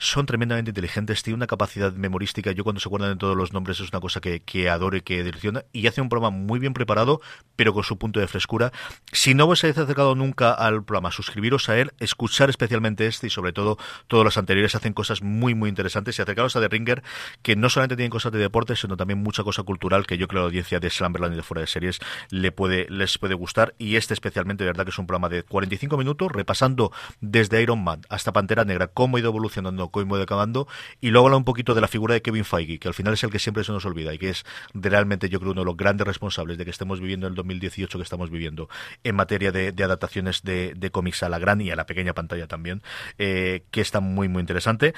[0.00, 2.52] son tremendamente inteligentes, tienen una capacidad memorística.
[2.52, 5.02] Yo cuando se acuerdan de todos los nombres es una cosa que, que adoro y
[5.02, 5.64] que direcciona.
[5.74, 7.20] Y hace un programa muy bien preparado,
[7.54, 8.72] pero con su punto de frescura.
[9.12, 13.30] Si no os habéis acercado nunca al programa, suscribiros a él, escuchar especialmente este y
[13.30, 13.76] sobre todo
[14.08, 16.18] todos los anteriores hacen cosas muy, muy interesantes.
[16.18, 17.02] Y acercaros a The Ringer,
[17.42, 20.40] que no solamente tienen cosas de deporte, sino también mucha cosa cultural que yo creo
[20.40, 23.74] que la audiencia de Slamberland y de fuera de series le puede, les puede gustar.
[23.76, 26.90] Y este especialmente, de verdad que es un programa de 45 minutos, repasando
[27.20, 29.89] desde Iron Man hasta Pantera Negra cómo ha ido evolucionando
[30.22, 30.68] acabando,
[31.00, 33.24] y luego habla un poquito de la figura de Kevin Feige, que al final es
[33.24, 35.76] el que siempre se nos olvida y que es realmente yo creo uno de los
[35.76, 38.68] grandes responsables de que estemos viviendo el 2018 que estamos viviendo
[39.04, 42.14] en materia de, de adaptaciones de, de, cómics a la gran y a la pequeña
[42.14, 42.82] pantalla también,
[43.18, 44.94] eh, que está muy muy interesante.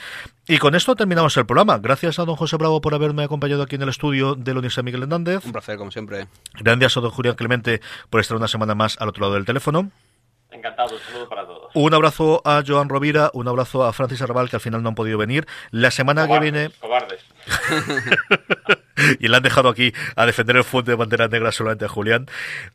[0.46, 1.78] Y con esto terminamos el programa.
[1.78, 4.84] Gracias a don José Bravo por haberme acompañado aquí en el estudio de la Universidad
[4.84, 5.44] Miguel Hernández.
[5.44, 6.26] Un placer, como siempre.
[6.60, 7.80] Gracias a don Julián Clemente
[8.10, 9.90] por estar una semana más al otro lado del teléfono.
[10.52, 11.70] Encantado, un saludo para todos.
[11.74, 14.94] Un abrazo a Joan Rovira, un abrazo a Francis Arrabal, que al final no han
[14.94, 15.46] podido venir.
[15.70, 16.70] La semana cobardes, que viene.
[16.78, 17.20] Cobardes.
[19.20, 22.26] y le han dejado aquí a defender el fuente de bandera negra solamente a Julián.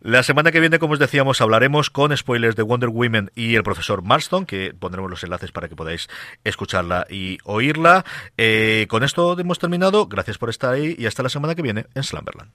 [0.01, 3.63] La semana que viene, como os decíamos, hablaremos con spoilers de Wonder Woman y el
[3.63, 6.09] profesor Marston, que pondremos los enlaces para que podáis
[6.43, 8.05] escucharla y oírla.
[8.37, 10.07] Eh, con esto hemos terminado.
[10.07, 12.51] Gracias por estar ahí y hasta la semana que viene en Slumberland.